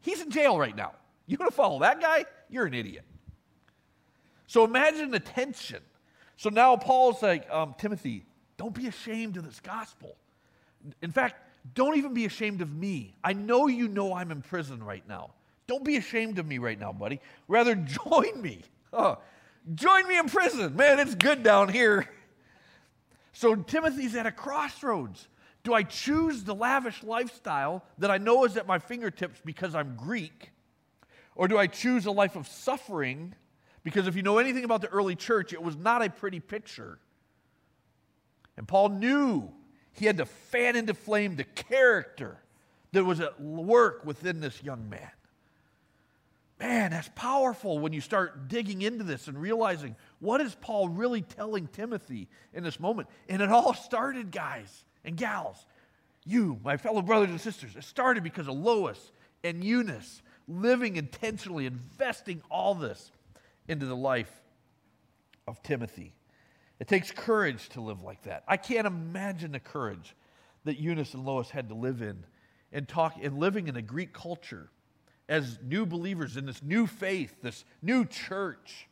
he's 0.00 0.20
in 0.22 0.30
jail 0.30 0.58
right 0.58 0.74
now. 0.74 0.92
You 1.26 1.36
want 1.38 1.50
to 1.50 1.56
follow 1.56 1.80
that 1.80 2.00
guy? 2.00 2.24
You're 2.48 2.66
an 2.66 2.74
idiot. 2.74 3.04
So 4.46 4.64
imagine 4.64 5.10
the 5.10 5.20
tension. 5.20 5.82
So 6.36 6.50
now 6.50 6.76
Paul's 6.76 7.22
like, 7.22 7.48
um, 7.50 7.74
Timothy, 7.78 8.24
don't 8.56 8.74
be 8.74 8.86
ashamed 8.86 9.36
of 9.36 9.44
this 9.44 9.60
gospel. 9.60 10.16
In 11.02 11.10
fact, 11.10 11.36
don't 11.74 11.96
even 11.96 12.12
be 12.12 12.26
ashamed 12.26 12.60
of 12.60 12.72
me. 12.72 13.14
I 13.22 13.32
know 13.32 13.66
you 13.66 13.88
know 13.88 14.14
I'm 14.14 14.30
in 14.30 14.42
prison 14.42 14.82
right 14.82 15.06
now. 15.08 15.30
Don't 15.66 15.84
be 15.84 15.96
ashamed 15.96 16.38
of 16.38 16.46
me 16.46 16.58
right 16.58 16.78
now, 16.78 16.92
buddy. 16.92 17.20
Rather, 17.48 17.74
join 18.06 18.40
me. 18.40 18.62
Oh, 18.92 19.18
join 19.74 20.06
me 20.06 20.18
in 20.18 20.28
prison. 20.28 20.76
Man, 20.76 20.98
it's 20.98 21.14
good 21.14 21.42
down 21.42 21.68
here. 21.68 22.08
So 23.36 23.56
Timothy's 23.56 24.14
at 24.14 24.26
a 24.26 24.30
crossroads. 24.30 25.26
Do 25.64 25.72
I 25.72 25.82
choose 25.82 26.44
the 26.44 26.54
lavish 26.54 27.02
lifestyle 27.02 27.84
that 27.98 28.10
I 28.10 28.18
know 28.18 28.44
is 28.44 28.56
at 28.58 28.66
my 28.66 28.78
fingertips 28.78 29.40
because 29.44 29.74
I'm 29.74 29.96
Greek? 29.96 30.50
Or 31.34 31.48
do 31.48 31.58
I 31.58 31.66
choose 31.66 32.04
a 32.04 32.10
life 32.10 32.36
of 32.36 32.46
suffering? 32.46 33.34
Because 33.82 34.06
if 34.06 34.14
you 34.14 34.22
know 34.22 34.38
anything 34.38 34.64
about 34.64 34.82
the 34.82 34.88
early 34.88 35.16
church, 35.16 35.54
it 35.54 35.62
was 35.62 35.74
not 35.74 36.04
a 36.04 36.10
pretty 36.10 36.38
picture. 36.38 36.98
And 38.58 38.68
Paul 38.68 38.90
knew, 38.90 39.50
he 39.92 40.04
had 40.04 40.18
to 40.18 40.26
fan 40.26 40.76
into 40.76 40.92
flame 40.92 41.36
the 41.36 41.44
character 41.44 42.38
that 42.92 43.04
was 43.04 43.20
at 43.20 43.40
work 43.40 44.04
within 44.04 44.40
this 44.40 44.62
young 44.62 44.90
man. 44.90 45.10
Man, 46.60 46.90
that's 46.90 47.10
powerful 47.14 47.78
when 47.78 47.92
you 47.92 48.00
start 48.00 48.48
digging 48.48 48.82
into 48.82 49.02
this 49.02 49.28
and 49.28 49.40
realizing 49.40 49.96
what 50.20 50.40
is 50.40 50.54
Paul 50.60 50.88
really 50.90 51.22
telling 51.22 51.68
Timothy 51.68 52.28
in 52.52 52.62
this 52.62 52.78
moment. 52.78 53.08
And 53.28 53.40
it 53.40 53.48
all 53.48 53.74
started, 53.74 54.30
guys 54.30 54.84
and 55.04 55.16
gals, 55.16 55.66
you, 56.24 56.58
my 56.64 56.76
fellow 56.76 57.02
brothers 57.02 57.30
and 57.30 57.40
sisters, 57.40 57.76
it 57.76 57.84
started 57.84 58.24
because 58.24 58.48
of 58.48 58.54
Lois 58.54 59.12
and 59.42 59.62
Eunice 59.62 60.22
living 60.48 60.96
intentionally, 60.96 61.66
investing 61.66 62.42
all 62.50 62.74
this 62.74 63.10
into 63.68 63.86
the 63.86 63.96
life 63.96 64.30
of 65.46 65.62
Timothy. 65.62 66.12
It 66.80 66.88
takes 66.88 67.10
courage 67.10 67.68
to 67.70 67.80
live 67.80 68.02
like 68.02 68.22
that. 68.22 68.44
I 68.48 68.56
can't 68.56 68.86
imagine 68.86 69.52
the 69.52 69.60
courage 69.60 70.14
that 70.64 70.78
Eunice 70.78 71.14
and 71.14 71.24
Lois 71.24 71.50
had 71.50 71.68
to 71.68 71.74
live 71.74 72.02
in 72.02 72.24
and 72.72 72.88
talk 72.88 73.16
and 73.22 73.38
living 73.38 73.68
in 73.68 73.76
a 73.76 73.82
Greek 73.82 74.12
culture 74.12 74.68
as 75.28 75.58
new 75.62 75.86
believers 75.86 76.36
in 76.36 76.46
this 76.46 76.62
new 76.62 76.86
faith, 76.86 77.36
this 77.42 77.64
new 77.80 78.04
church, 78.04 78.88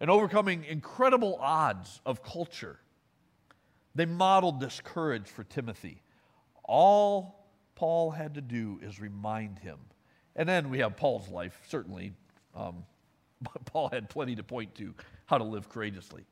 and 0.00 0.10
overcoming 0.10 0.64
incredible 0.64 1.38
odds 1.40 2.00
of 2.04 2.22
culture. 2.22 2.78
They 3.98 4.06
modeled 4.06 4.60
this 4.60 4.80
courage 4.84 5.26
for 5.26 5.42
Timothy. 5.42 6.02
All 6.62 7.44
Paul 7.74 8.12
had 8.12 8.34
to 8.34 8.40
do 8.40 8.78
is 8.80 9.00
remind 9.00 9.58
him. 9.58 9.76
And 10.36 10.48
then 10.48 10.70
we 10.70 10.78
have 10.78 10.96
Paul's 10.96 11.28
life, 11.28 11.60
certainly. 11.66 12.12
Um, 12.54 12.84
Paul 13.64 13.88
had 13.88 14.08
plenty 14.08 14.36
to 14.36 14.44
point 14.44 14.76
to 14.76 14.94
how 15.26 15.38
to 15.38 15.42
live 15.42 15.68
courageously. 15.68 16.24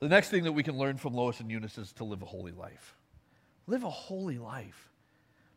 The 0.00 0.08
next 0.08 0.28
thing 0.28 0.44
that 0.44 0.52
we 0.52 0.62
can 0.62 0.76
learn 0.76 0.98
from 0.98 1.14
Lois 1.14 1.40
and 1.40 1.50
Eunice 1.50 1.78
is 1.78 1.92
to 1.94 2.04
live 2.04 2.20
a 2.20 2.26
holy 2.26 2.52
life. 2.52 2.94
Live 3.66 3.82
a 3.82 3.90
holy 3.90 4.36
life. 4.36 4.90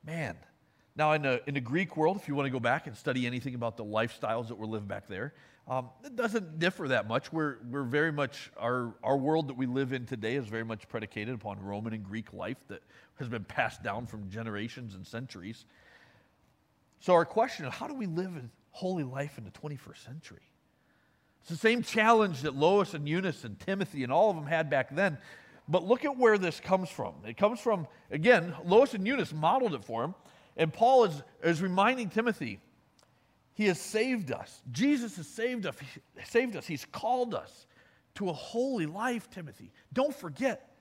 Man. 0.06 0.38
Now, 0.98 1.12
in 1.12 1.24
the, 1.24 1.42
in 1.46 1.56
the 1.56 1.62
Greek 1.62 1.98
world, 1.98 2.16
if 2.18 2.28
you 2.28 2.36
want 2.36 2.46
to 2.46 2.52
go 2.52 2.60
back 2.60 2.88
and 2.88 2.96
study 2.96 3.28
anything 3.28 3.54
about 3.54 3.76
the 3.76 3.84
lifestyles 3.84 4.48
that 4.48 4.56
were 4.56 4.66
lived 4.66 4.88
back 4.88 5.08
there, 5.08 5.34
um, 5.68 5.90
it 6.06 6.16
doesn't 6.16 6.60
differ 6.60 6.88
that 6.90 7.08
much. 7.08 7.34
We're, 7.34 7.58
we're 7.70 7.84
very 7.84 8.12
much, 8.12 8.52
our, 8.56 8.94
our 9.04 9.18
world 9.18 9.50
that 9.50 9.58
we 9.58 9.66
live 9.66 9.92
in 9.92 10.06
today 10.06 10.36
is 10.36 10.46
very 10.46 10.64
much 10.64 10.88
predicated 10.88 11.34
upon 11.34 11.60
Roman 11.60 11.94
and 11.94 12.04
Greek 12.04 12.32
life 12.34 12.58
that 12.70 12.82
has 13.16 13.28
been 13.28 13.44
passed 13.44 13.84
down 13.84 14.06
from 14.06 14.30
generations 14.30 14.96
and 14.96 15.06
centuries. 15.06 15.66
So, 17.00 17.14
our 17.14 17.26
question 17.26 17.66
is 17.66 17.74
how 17.74 17.88
do 17.88 17.94
we 17.94 18.06
live 18.06 18.36
a 18.38 18.44
holy 18.72 19.04
life 19.04 19.38
in 19.38 19.44
the 19.44 19.52
21st 19.52 20.06
century? 20.06 20.52
It's 21.42 21.50
the 21.50 21.58
same 21.58 21.84
challenge 21.84 22.42
that 22.42 22.56
Lois 22.56 22.94
and 22.94 23.08
Eunice 23.08 23.44
and 23.44 23.60
Timothy 23.60 24.04
and 24.04 24.12
all 24.12 24.30
of 24.30 24.36
them 24.36 24.48
had 24.48 24.70
back 24.70 24.96
then. 24.96 25.18
But 25.68 25.84
look 25.84 26.06
at 26.06 26.18
where 26.18 26.38
this 26.38 26.60
comes 26.60 26.90
from. 26.90 27.16
It 27.28 27.38
comes 27.38 27.60
from, 27.60 27.88
again, 28.12 28.54
Lois 28.66 28.94
and 28.94 29.06
Eunice 29.06 29.34
modeled 29.34 29.74
it 29.74 29.84
for 29.84 30.04
him. 30.04 30.16
And 30.58 30.72
Paul 30.72 31.06
is, 31.06 31.24
is 31.44 31.62
reminding 31.62 32.10
Timothy 32.10 32.60
he 33.56 33.66
has 33.68 33.80
saved 33.80 34.32
us. 34.32 34.62
Jesus 34.72 35.16
has 35.16 35.28
saved 35.28 35.66
us. 35.66 35.76
saved 36.26 36.56
us. 36.56 36.68
He's 36.68 36.86
called 36.86 37.34
us 37.34 37.68
to 38.16 38.30
a 38.30 38.34
holy 38.34 38.86
life, 38.86 39.30
Timothy. 39.30 39.72
Don't 39.94 40.14
forget, 40.14 40.76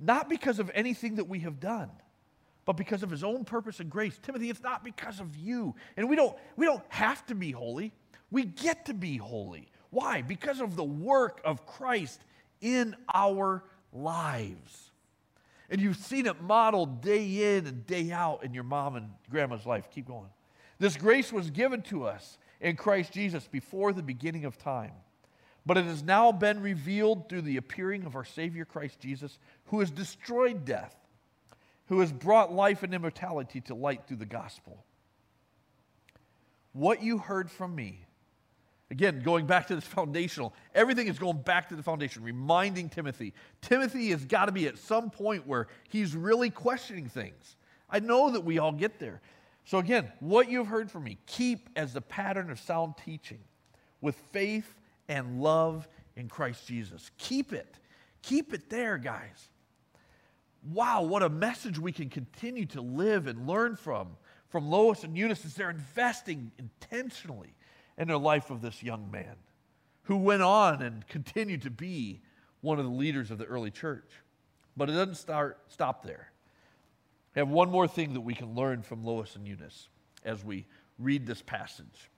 not 0.00 0.28
because 0.28 0.58
of 0.58 0.70
anything 0.74 1.16
that 1.16 1.28
we 1.28 1.40
have 1.40 1.60
done, 1.60 1.90
but 2.64 2.76
because 2.76 3.04
of 3.04 3.10
his 3.10 3.22
own 3.22 3.44
purpose 3.44 3.78
and 3.78 3.88
grace. 3.88 4.18
Timothy, 4.20 4.50
it's 4.50 4.62
not 4.62 4.82
because 4.82 5.20
of 5.20 5.36
you. 5.36 5.76
And 5.96 6.08
we 6.08 6.16
don't, 6.16 6.36
we 6.56 6.66
don't 6.66 6.82
have 6.88 7.24
to 7.26 7.34
be 7.36 7.52
holy. 7.52 7.92
We 8.32 8.44
get 8.44 8.86
to 8.86 8.94
be 8.94 9.16
holy. 9.16 9.68
Why? 9.90 10.22
Because 10.22 10.60
of 10.60 10.74
the 10.74 10.84
work 10.84 11.40
of 11.44 11.64
Christ 11.64 12.24
in 12.60 12.96
our 13.14 13.62
lives. 13.92 14.85
And 15.70 15.80
you've 15.80 15.96
seen 15.96 16.26
it 16.26 16.40
modeled 16.40 17.02
day 17.02 17.56
in 17.56 17.66
and 17.66 17.86
day 17.86 18.12
out 18.12 18.44
in 18.44 18.54
your 18.54 18.64
mom 18.64 18.96
and 18.96 19.10
grandma's 19.30 19.66
life. 19.66 19.88
Keep 19.90 20.06
going. 20.06 20.30
This 20.78 20.96
grace 20.96 21.32
was 21.32 21.50
given 21.50 21.82
to 21.82 22.04
us 22.04 22.38
in 22.60 22.76
Christ 22.76 23.12
Jesus 23.12 23.48
before 23.48 23.92
the 23.92 24.02
beginning 24.02 24.44
of 24.44 24.58
time. 24.58 24.92
But 25.64 25.76
it 25.76 25.84
has 25.86 26.02
now 26.02 26.30
been 26.30 26.62
revealed 26.62 27.28
through 27.28 27.42
the 27.42 27.56
appearing 27.56 28.04
of 28.04 28.14
our 28.14 28.24
Savior 28.24 28.64
Christ 28.64 29.00
Jesus, 29.00 29.38
who 29.66 29.80
has 29.80 29.90
destroyed 29.90 30.64
death, 30.64 30.94
who 31.86 32.00
has 32.00 32.12
brought 32.12 32.52
life 32.52 32.84
and 32.84 32.94
immortality 32.94 33.60
to 33.62 33.74
light 33.74 34.06
through 34.06 34.18
the 34.18 34.26
gospel. 34.26 34.84
What 36.72 37.02
you 37.02 37.18
heard 37.18 37.50
from 37.50 37.74
me, 37.74 38.05
again, 38.90 39.20
going 39.20 39.46
back 39.46 39.66
to 39.68 39.74
this 39.74 39.84
foundational, 39.84 40.54
everything 40.74 41.08
is 41.08 41.18
going 41.18 41.42
back 41.42 41.68
to 41.70 41.76
the 41.76 41.82
foundation, 41.82 42.22
reminding 42.22 42.88
Timothy. 42.88 43.34
Timothy 43.60 44.10
has 44.10 44.24
got 44.24 44.46
to 44.46 44.52
be 44.52 44.66
at 44.66 44.78
some 44.78 45.10
point 45.10 45.46
where 45.46 45.68
he's 45.88 46.14
really 46.14 46.50
questioning 46.50 47.08
things. 47.08 47.56
I 47.90 48.00
know 48.00 48.30
that 48.30 48.44
we 48.44 48.58
all 48.58 48.72
get 48.72 48.98
there. 48.98 49.20
So, 49.64 49.78
again, 49.78 50.10
what 50.20 50.48
you've 50.48 50.68
heard 50.68 50.90
from 50.90 51.04
me, 51.04 51.18
keep 51.26 51.68
as 51.74 51.92
the 51.92 52.00
pattern 52.00 52.50
of 52.50 52.60
sound 52.60 52.94
teaching 53.04 53.40
with 54.00 54.14
faith 54.32 54.74
and 55.08 55.40
love 55.40 55.88
in 56.14 56.28
Christ 56.28 56.66
Jesus. 56.66 57.10
Keep 57.18 57.52
it. 57.52 57.78
Keep 58.22 58.54
it 58.54 58.70
there, 58.70 58.98
guys. 58.98 59.48
Wow, 60.72 61.02
what 61.02 61.22
a 61.22 61.28
message 61.28 61.78
we 61.78 61.92
can 61.92 62.08
continue 62.08 62.66
to 62.66 62.80
live 62.80 63.26
and 63.26 63.46
learn 63.46 63.76
from 63.76 64.16
from 64.48 64.70
Lois 64.70 65.04
and 65.04 65.16
Eunice 65.16 65.44
as 65.44 65.54
they're 65.54 65.70
investing 65.70 66.52
intentionally 66.58 67.54
in 67.98 68.08
the 68.08 68.18
life 68.18 68.50
of 68.50 68.60
this 68.60 68.82
young 68.82 69.10
man 69.10 69.36
who 70.04 70.16
went 70.16 70.42
on 70.42 70.82
and 70.82 71.06
continued 71.08 71.62
to 71.62 71.70
be 71.70 72.20
one 72.60 72.78
of 72.78 72.84
the 72.84 72.90
leaders 72.90 73.30
of 73.30 73.38
the 73.38 73.44
early 73.44 73.70
church. 73.70 74.08
But 74.76 74.90
it 74.90 74.92
doesn't 74.92 75.16
start, 75.16 75.58
stop 75.68 76.04
there. 76.04 76.30
I 77.34 77.40
have 77.40 77.48
one 77.48 77.70
more 77.70 77.88
thing 77.88 78.14
that 78.14 78.20
we 78.20 78.34
can 78.34 78.54
learn 78.54 78.82
from 78.82 79.04
Lois 79.04 79.36
and 79.36 79.46
Eunice 79.46 79.88
as 80.24 80.44
we 80.44 80.66
read 80.98 81.26
this 81.26 81.42
passage. 81.42 82.10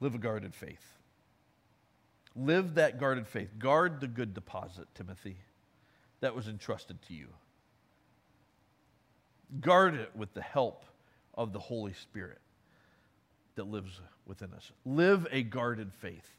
Live 0.00 0.14
a 0.14 0.18
guarded 0.18 0.54
faith. 0.54 0.94
Live 2.34 2.74
that 2.74 3.00
guarded 3.00 3.26
faith. 3.26 3.58
Guard 3.58 4.00
the 4.00 4.06
good 4.06 4.34
deposit, 4.34 4.86
Timothy, 4.94 5.38
that 6.20 6.34
was 6.34 6.48
entrusted 6.48 7.00
to 7.08 7.14
you. 7.14 7.28
Guard 9.60 9.94
it 9.94 10.10
with 10.14 10.34
the 10.34 10.42
help 10.42 10.84
of 11.34 11.52
the 11.52 11.58
Holy 11.58 11.94
Spirit 11.94 12.40
that 13.56 13.66
lives 13.66 14.00
within 14.26 14.52
us. 14.52 14.70
Live 14.84 15.26
a 15.30 15.42
guarded 15.42 15.92
faith. 15.92 16.30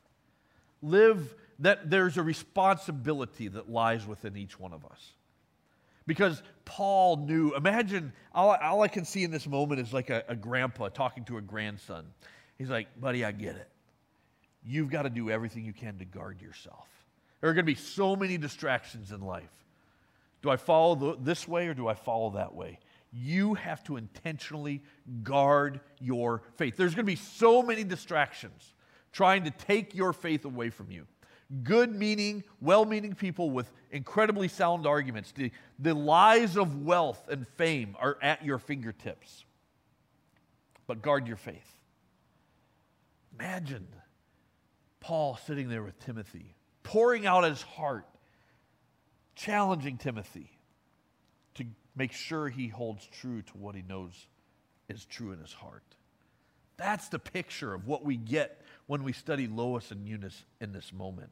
Live 0.81 1.35
that 1.59 1.89
there's 1.89 2.17
a 2.17 2.23
responsibility 2.23 3.47
that 3.47 3.69
lies 3.69 4.05
within 4.07 4.37
each 4.37 4.59
one 4.59 4.73
of 4.73 4.85
us. 4.85 5.13
Because 6.05 6.41
Paul 6.63 7.17
knew, 7.17 7.53
imagine, 7.55 8.13
all, 8.33 8.55
all 8.55 8.81
I 8.81 8.87
can 8.87 9.03
see 9.03 9.23
in 9.23 9.31
this 9.31 9.45
moment 9.45 9.81
is 9.81 9.93
like 9.93 10.09
a, 10.09 10.23
a 10.29 10.35
grandpa 10.35 10.89
talking 10.89 11.25
to 11.25 11.37
a 11.37 11.41
grandson. 11.41 12.05
He's 12.57 12.69
like, 12.69 12.87
buddy, 12.99 13.25
I 13.25 13.33
get 13.33 13.55
it. 13.55 13.67
You've 14.65 14.89
got 14.89 15.03
to 15.03 15.09
do 15.09 15.29
everything 15.29 15.65
you 15.65 15.73
can 15.73 15.97
to 15.99 16.05
guard 16.05 16.41
yourself. 16.41 16.87
There 17.41 17.49
are 17.49 17.53
going 17.53 17.65
to 17.65 17.71
be 17.71 17.75
so 17.75 18.15
many 18.15 18.37
distractions 18.37 19.11
in 19.11 19.21
life. 19.21 19.51
Do 20.41 20.49
I 20.49 20.55
follow 20.55 20.95
the, 20.95 21.17
this 21.19 21.47
way 21.47 21.67
or 21.67 21.73
do 21.73 21.87
I 21.87 21.93
follow 21.93 22.31
that 22.31 22.53
way? 22.53 22.79
You 23.19 23.55
have 23.55 23.83
to 23.85 23.97
intentionally 23.97 24.83
guard 25.23 25.79
your 25.99 26.43
faith. 26.55 26.77
There's 26.77 26.93
going 26.93 27.05
to 27.05 27.11
be 27.11 27.15
so 27.15 27.63
many 27.63 27.83
distractions 27.83 28.73
trying 29.11 29.45
to 29.45 29.51
take 29.51 29.95
your 29.95 30.13
faith 30.13 30.45
away 30.45 30.69
from 30.69 30.91
you 30.91 31.07
good 31.63 31.95
meaning, 31.95 32.43
well 32.59 32.85
meaning 32.85 33.13
people 33.13 33.49
with 33.49 33.71
incredibly 33.91 34.47
sound 34.47 34.85
arguments. 34.85 35.31
The, 35.31 35.51
the 35.79 35.93
lies 35.93 36.57
of 36.57 36.83
wealth 36.83 37.27
and 37.29 37.47
fame 37.47 37.95
are 37.99 38.17
at 38.21 38.43
your 38.43 38.59
fingertips. 38.59 39.45
But 40.85 41.01
guard 41.01 41.27
your 41.27 41.37
faith. 41.37 41.79
Imagine 43.39 43.87
Paul 44.99 45.37
sitting 45.45 45.69
there 45.69 45.83
with 45.83 45.99
Timothy, 45.99 46.55
pouring 46.83 47.25
out 47.25 47.43
his 47.43 47.61
heart, 47.61 48.07
challenging 49.35 49.97
Timothy 49.97 50.49
to 51.55 51.65
make 51.97 52.11
sure 52.11 52.47
he 52.47 52.67
holds 52.67 53.07
true 53.07 53.41
to 53.41 53.57
what 53.57 53.75
he 53.75 53.81
knows 53.81 54.27
is 54.87 55.05
true 55.05 55.31
in 55.31 55.39
his 55.39 55.51
heart. 55.51 55.83
That's 56.77 57.09
the 57.09 57.19
picture 57.19 57.73
of 57.73 57.87
what 57.87 58.05
we 58.05 58.15
get 58.15 58.61
when 58.85 59.03
we 59.03 59.11
study 59.11 59.47
Lois 59.47 59.91
and 59.91 60.07
Eunice 60.07 60.45
in 60.61 60.71
this 60.71 60.93
moment. 60.93 61.31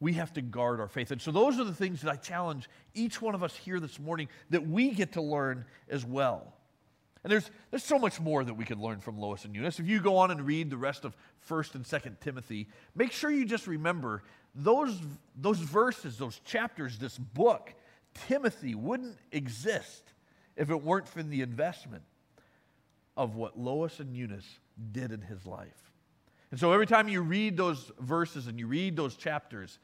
We 0.00 0.14
have 0.14 0.32
to 0.34 0.42
guard 0.42 0.80
our 0.80 0.88
faith. 0.88 1.10
And 1.10 1.20
so, 1.20 1.32
those 1.32 1.58
are 1.58 1.64
the 1.64 1.74
things 1.74 2.02
that 2.02 2.10
I 2.10 2.16
challenge 2.16 2.68
each 2.94 3.20
one 3.20 3.34
of 3.34 3.42
us 3.42 3.54
here 3.54 3.78
this 3.78 3.98
morning 3.98 4.28
that 4.50 4.66
we 4.66 4.90
get 4.90 5.12
to 5.12 5.22
learn 5.22 5.64
as 5.88 6.04
well. 6.04 6.54
And 7.24 7.32
there's, 7.32 7.50
there's 7.70 7.84
so 7.84 7.98
much 7.98 8.20
more 8.20 8.44
that 8.44 8.54
we 8.54 8.64
could 8.64 8.78
learn 8.78 9.00
from 9.00 9.18
Lois 9.18 9.44
and 9.44 9.54
Eunice. 9.54 9.80
If 9.80 9.88
you 9.88 10.00
go 10.00 10.16
on 10.16 10.30
and 10.30 10.46
read 10.46 10.70
the 10.70 10.76
rest 10.76 11.04
of 11.04 11.16
1st 11.48 11.74
and 11.74 11.84
2nd 11.84 12.20
Timothy, 12.20 12.68
make 12.94 13.10
sure 13.10 13.30
you 13.30 13.44
just 13.44 13.66
remember 13.66 14.22
those, 14.54 14.98
those 15.36 15.58
verses, 15.58 16.16
those 16.16 16.40
chapters, 16.44 16.96
this 16.98 17.18
book, 17.18 17.74
Timothy 18.26 18.74
wouldn't 18.74 19.18
exist 19.32 20.02
if 20.56 20.70
it 20.70 20.82
weren't 20.82 21.08
for 21.08 21.22
the 21.22 21.42
investment 21.42 22.02
of 23.16 23.36
what 23.36 23.58
Lois 23.58 24.00
and 24.00 24.16
Eunice 24.16 24.58
did 24.92 25.12
in 25.12 25.20
his 25.20 25.46
life. 25.46 25.92
And 26.50 26.58
so 26.58 26.72
every 26.72 26.86
time 26.86 27.08
you 27.08 27.20
read 27.22 27.56
those 27.56 27.92
verses 28.00 28.46
and 28.46 28.58
you 28.58 28.66
read 28.66 28.96
those 28.96 29.16
chapters, 29.16 29.78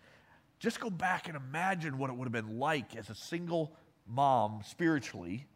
Just 0.59 0.81
go 0.81 0.89
back 0.89 1.29
and 1.29 1.37
imagine 1.37 1.99
what 1.99 2.11
it 2.11 2.17
would 2.17 2.25
have 2.25 2.33
been 2.33 2.59
like 2.59 2.97
as 2.97 3.11
a 3.11 3.15
single 3.15 3.77
mom 4.07 4.63
spiritually 4.65 5.47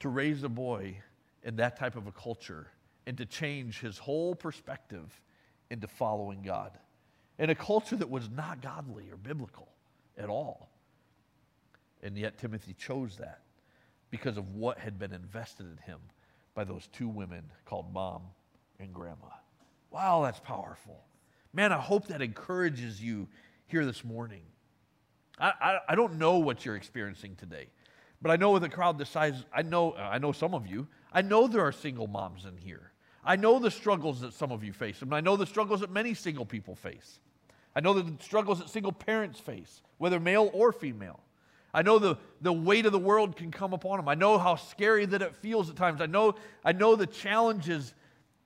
to 0.00 0.08
raise 0.08 0.42
a 0.42 0.48
boy 0.48 0.98
in 1.42 1.56
that 1.56 1.76
type 1.76 1.96
of 1.96 2.06
a 2.06 2.12
culture 2.12 2.68
and 3.06 3.16
to 3.18 3.26
change 3.26 3.80
his 3.80 3.98
whole 3.98 4.34
perspective 4.34 5.20
into 5.70 5.88
following 5.88 6.42
God 6.42 6.78
in 7.38 7.50
a 7.50 7.54
culture 7.54 7.96
that 7.96 8.10
was 8.10 8.28
not 8.30 8.60
godly 8.60 9.10
or 9.10 9.16
biblical 9.16 9.68
at 10.16 10.28
all. 10.28 10.68
And 12.06 12.16
yet 12.16 12.38
Timothy 12.38 12.72
chose 12.72 13.16
that 13.16 13.40
because 14.10 14.36
of 14.36 14.54
what 14.54 14.78
had 14.78 14.96
been 14.96 15.12
invested 15.12 15.66
in 15.66 15.76
him 15.78 15.98
by 16.54 16.62
those 16.62 16.86
two 16.92 17.08
women 17.08 17.42
called 17.64 17.92
mom 17.92 18.22
and 18.78 18.94
grandma. 18.94 19.34
Wow, 19.90 20.22
that's 20.22 20.38
powerful. 20.38 21.02
Man, 21.52 21.72
I 21.72 21.80
hope 21.80 22.06
that 22.06 22.22
encourages 22.22 23.02
you 23.02 23.26
here 23.66 23.84
this 23.84 24.04
morning. 24.04 24.42
I, 25.40 25.52
I, 25.60 25.78
I 25.88 25.94
don't 25.96 26.16
know 26.16 26.38
what 26.38 26.64
you're 26.64 26.76
experiencing 26.76 27.34
today, 27.34 27.66
but 28.22 28.30
I 28.30 28.36
know 28.36 28.52
with 28.52 28.62
a 28.62 28.68
crowd 28.68 28.98
decides, 28.98 29.44
I 29.52 29.62
know, 29.62 29.90
uh, 29.90 30.02
I 30.02 30.18
know 30.18 30.30
some 30.30 30.54
of 30.54 30.64
you, 30.64 30.86
I 31.12 31.22
know 31.22 31.48
there 31.48 31.62
are 31.62 31.72
single 31.72 32.06
moms 32.06 32.44
in 32.44 32.56
here. 32.56 32.92
I 33.24 33.34
know 33.34 33.58
the 33.58 33.72
struggles 33.72 34.20
that 34.20 34.32
some 34.32 34.52
of 34.52 34.62
you 34.62 34.72
face, 34.72 35.02
and 35.02 35.12
I 35.12 35.20
know 35.20 35.36
the 35.36 35.44
struggles 35.44 35.80
that 35.80 35.90
many 35.90 36.14
single 36.14 36.46
people 36.46 36.76
face. 36.76 37.18
I 37.74 37.80
know 37.80 37.94
the 37.94 38.12
struggles 38.22 38.60
that 38.60 38.70
single 38.70 38.92
parents 38.92 39.40
face, 39.40 39.82
whether 39.98 40.20
male 40.20 40.50
or 40.52 40.70
female. 40.70 41.18
I 41.76 41.82
know 41.82 41.98
the, 41.98 42.16
the 42.40 42.54
weight 42.54 42.86
of 42.86 42.92
the 42.92 42.98
world 42.98 43.36
can 43.36 43.50
come 43.50 43.74
upon 43.74 43.98
them. 43.98 44.08
I 44.08 44.14
know 44.14 44.38
how 44.38 44.56
scary 44.56 45.04
that 45.04 45.20
it 45.20 45.36
feels 45.36 45.68
at 45.68 45.76
times. 45.76 46.00
I 46.00 46.06
know, 46.06 46.34
I 46.64 46.72
know 46.72 46.96
the 46.96 47.06
challenges 47.06 47.92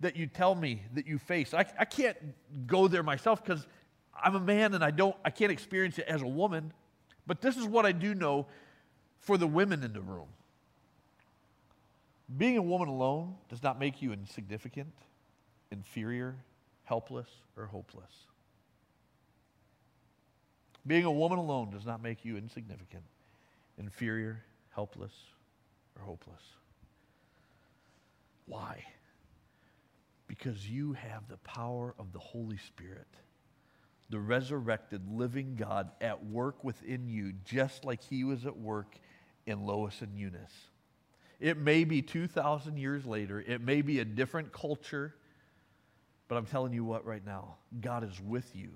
that 0.01 0.16
you 0.16 0.27
tell 0.27 0.57
me 0.57 0.83
that 0.95 1.07
you 1.07 1.16
face. 1.16 1.55
I, 1.55 1.64
I 1.79 1.85
can't 1.85 2.16
go 2.66 2.88
there 2.88 3.05
myself 3.05 3.45
because 3.45 3.69
I'm 4.21 4.35
a 4.35 4.40
man 4.40 4.75
and 4.75 4.83
I 4.83 4.90
don't 4.90 5.14
I 5.25 5.31
can't 5.31 5.53
experience 5.53 5.97
it 6.01 6.07
as 6.09 6.23
a 6.23 6.27
woman. 6.27 6.73
But 7.25 7.40
this 7.40 7.57
is 7.57 7.66
what 7.66 7.87
I 7.87 7.93
do 7.93 8.16
know 8.16 8.47
for 9.21 9.38
the 9.38 9.47
women 9.47 9.85
in 9.85 9.93
the 9.93 10.01
room. 10.01 10.27
Being 12.37 12.57
a 12.57 12.62
woman 12.62 12.88
alone 12.88 13.37
does 13.49 13.62
not 13.62 13.79
make 13.79 14.03
you 14.03 14.12
insignificant, 14.12 14.93
inferior, 15.71 16.35
helpless, 16.83 17.29
or 17.57 17.66
hopeless. 17.66 18.11
Being 20.87 21.05
a 21.05 21.11
woman 21.11 21.38
alone 21.38 21.71
does 21.71 21.85
not 21.85 22.03
make 22.03 22.25
you 22.25 22.37
insignificant, 22.37 23.05
inferior, 23.81 24.45
helpless, 24.75 25.12
or 25.97 26.05
hopeless. 26.05 26.43
Why? 28.47 28.85
Because 30.29 30.69
you 30.69 30.93
have 30.93 31.29
the 31.29 31.38
power 31.38 31.95
of 31.99 32.12
the 32.12 32.19
Holy 32.19 32.59
Spirit, 32.59 33.09
the 34.09 34.21
resurrected 34.21 35.03
living 35.11 35.57
God 35.57 35.90
at 36.01 36.25
work 36.25 36.62
within 36.62 37.09
you, 37.09 37.33
just 37.45 37.85
like 37.85 38.03
he 38.03 38.23
was 38.23 38.47
at 38.47 38.57
work 38.57 38.97
in 39.47 39.66
Lois 39.66 40.01
and 40.03 40.16
Eunice. 40.16 40.55
It 41.40 41.57
may 41.57 41.85
be 41.85 42.03
2,000 42.03 42.77
years 42.77 43.05
later, 43.07 43.40
it 43.40 43.61
may 43.61 43.83
be 43.83 43.99
a 43.99 44.05
different 44.05 44.53
culture, 44.53 45.14
but 46.29 46.37
I'm 46.37 46.47
telling 46.47 46.73
you 46.73 46.85
what 46.85 47.05
right 47.05 47.25
now 47.25 47.57
God 47.81 48.05
is 48.05 48.21
with 48.21 48.55
you 48.55 48.71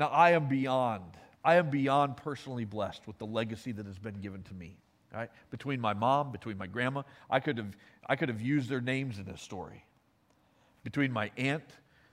now, 0.00 0.06
I 0.06 0.30
am 0.30 0.48
beyond, 0.48 1.12
I 1.44 1.56
am 1.56 1.70
beyond 1.70 2.16
personally 2.16 2.64
blessed 2.64 3.06
with 3.06 3.18
the 3.18 3.26
legacy 3.26 3.72
that 3.72 3.86
has 3.86 3.98
been 3.98 4.20
given 4.20 4.42
to 4.44 4.54
me. 4.54 4.76
Right? 5.12 5.30
Between 5.50 5.80
my 5.80 5.94
mom, 5.94 6.30
between 6.30 6.56
my 6.56 6.66
grandma, 6.66 7.02
I 7.28 7.40
could 7.40 7.58
have, 7.58 7.76
I 8.06 8.16
could 8.16 8.28
have 8.28 8.40
used 8.40 8.68
their 8.68 8.80
names 8.80 9.18
in 9.18 9.24
this 9.24 9.40
story. 9.40 9.84
Between 10.84 11.12
my 11.12 11.30
aunt, 11.36 11.64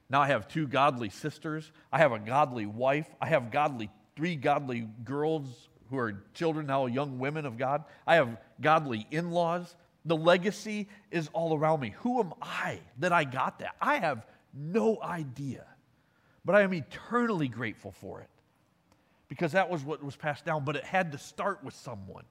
now 0.09 0.21
I 0.21 0.27
have 0.27 0.47
two 0.47 0.67
godly 0.67 1.09
sisters. 1.09 1.71
I 1.91 1.99
have 1.99 2.11
a 2.11 2.19
godly 2.19 2.65
wife. 2.65 3.07
I 3.21 3.27
have 3.27 3.51
godly, 3.51 3.89
three 4.15 4.35
godly 4.35 4.87
girls 5.03 5.69
who 5.89 5.97
are 5.97 6.23
children, 6.33 6.65
now 6.65 6.85
young 6.87 7.19
women 7.19 7.45
of 7.45 7.57
God. 7.57 7.83
I 8.05 8.15
have 8.15 8.37
godly 8.59 9.05
in 9.11 9.31
laws. 9.31 9.75
The 10.05 10.17
legacy 10.17 10.87
is 11.11 11.29
all 11.33 11.55
around 11.55 11.81
me. 11.81 11.93
Who 11.99 12.19
am 12.19 12.33
I 12.41 12.79
that 12.99 13.11
I 13.11 13.25
got 13.25 13.59
that? 13.59 13.75
I 13.79 13.97
have 13.97 14.25
no 14.53 14.99
idea. 15.03 15.65
But 16.43 16.55
I 16.55 16.61
am 16.61 16.73
eternally 16.73 17.47
grateful 17.47 17.91
for 17.91 18.21
it 18.21 18.29
because 19.27 19.51
that 19.53 19.69
was 19.69 19.83
what 19.83 20.03
was 20.03 20.15
passed 20.15 20.45
down. 20.45 20.63
But 20.63 20.75
it 20.75 20.83
had 20.83 21.11
to 21.11 21.17
start 21.17 21.63
with 21.63 21.73
someone, 21.73 22.23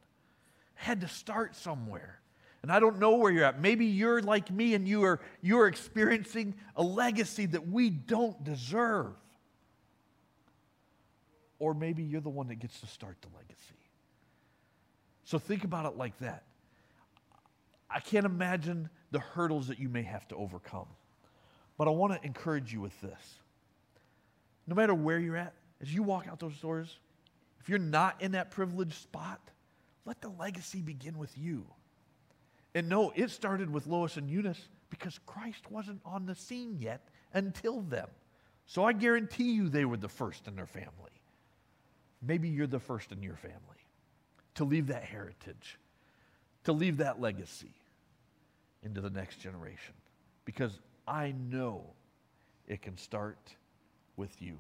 it 0.79 0.85
had 0.85 1.01
to 1.03 1.09
start 1.09 1.57
somewhere. 1.57 2.21
And 2.63 2.73
I 2.73 2.81
don't 2.81 2.99
know 2.99 3.15
where 3.17 3.31
you're 3.31 3.45
at. 3.45 3.61
Maybe 3.61 3.87
you're 3.87 4.21
like 4.21 4.51
me 4.51 4.75
and 4.75 4.89
you 4.89 5.05
are, 5.05 5.21
you 5.41 5.61
are 5.61 5.69
experiencing 5.69 6.55
a 6.75 6.83
legacy 6.83 7.47
that 7.47 7.69
we 7.69 7.91
don't 7.91 8.43
deserve. 8.43 9.13
Or 11.61 11.75
maybe 11.75 12.03
you're 12.03 12.21
the 12.21 12.29
one 12.29 12.49
that 12.49 12.57
gets 12.57 12.81
to 12.81 12.87
start 12.87 13.19
the 13.21 13.29
legacy. 13.37 13.77
So 15.23 15.39
think 15.39 15.63
about 15.63 15.87
it 15.87 15.97
like 15.97 16.19
that. 16.19 16.43
I 17.89 18.01
can't 18.01 18.27
imagine 18.27 18.89
the 19.13 19.21
hurdles 19.21 19.69
that 19.69 19.79
you 19.79 19.89
may 19.89 20.03
have 20.03 20.27
to 20.29 20.35
overcome. 20.35 20.89
But 21.79 21.87
I 21.87 21.93
want 21.93 22.15
to 22.15 22.27
encourage 22.27 22.73
you 22.73 22.81
with 22.81 23.01
this 23.01 23.39
no 24.67 24.75
matter 24.75 24.95
where 24.95 25.19
you're 25.19 25.37
at, 25.37 25.55
as 25.81 25.93
you 25.93 26.03
walk 26.03 26.27
out 26.29 26.41
those 26.41 26.59
doors, 26.59 26.99
if 27.61 27.69
you're 27.69 27.79
not 27.79 28.21
in 28.23 28.33
that 28.33 28.51
privileged 28.51 28.95
spot, 28.95 29.41
let 30.05 30.21
the 30.21 30.29
legacy 30.29 30.81
begin 30.81 31.19
with 31.19 31.37
you. 31.37 31.67
And 32.75 32.89
no, 32.89 33.13
it 33.15 33.31
started 33.31 33.73
with 33.73 33.87
Lois 33.87 34.17
and 34.17 34.31
Eunice 34.31 34.69
because 34.91 35.19
Christ 35.27 35.71
wasn't 35.71 36.01
on 36.05 36.27
the 36.27 36.35
scene 36.35 36.77
yet 36.79 37.09
until 37.33 37.81
them. 37.81 38.09
So 38.67 38.85
I 38.85 38.93
guarantee 38.93 39.53
you 39.53 39.69
they 39.69 39.85
were 39.85 39.97
the 39.97 40.09
first 40.09 40.47
in 40.47 40.57
their 40.57 40.67
family. 40.67 40.91
Maybe 42.23 42.49
you're 42.49 42.67
the 42.67 42.81
first 42.81 43.13
in 43.13 43.23
your 43.23 43.37
family 43.37 43.57
to 44.55 44.65
leave 44.65 44.89
that 44.89 45.05
heritage, 45.05 45.79
to 46.65 46.73
leave 46.73 46.99
that 46.99 47.21
legacy 47.21 47.75
into 48.83 49.01
the 49.01 49.11
next 49.11 49.39
generation. 49.41 49.95
Because 50.45 50.79
I 51.07 51.33
know 51.51 51.85
it 52.67 52.83
can 52.83 52.97
start 52.97 53.55
with 54.17 54.41
you. 54.41 54.59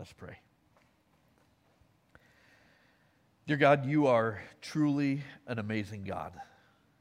Let's 0.00 0.14
pray. 0.14 0.38
Dear 3.46 3.58
God, 3.58 3.84
you 3.84 4.06
are 4.06 4.40
truly 4.62 5.22
an 5.46 5.58
amazing 5.58 6.04
God. 6.04 6.32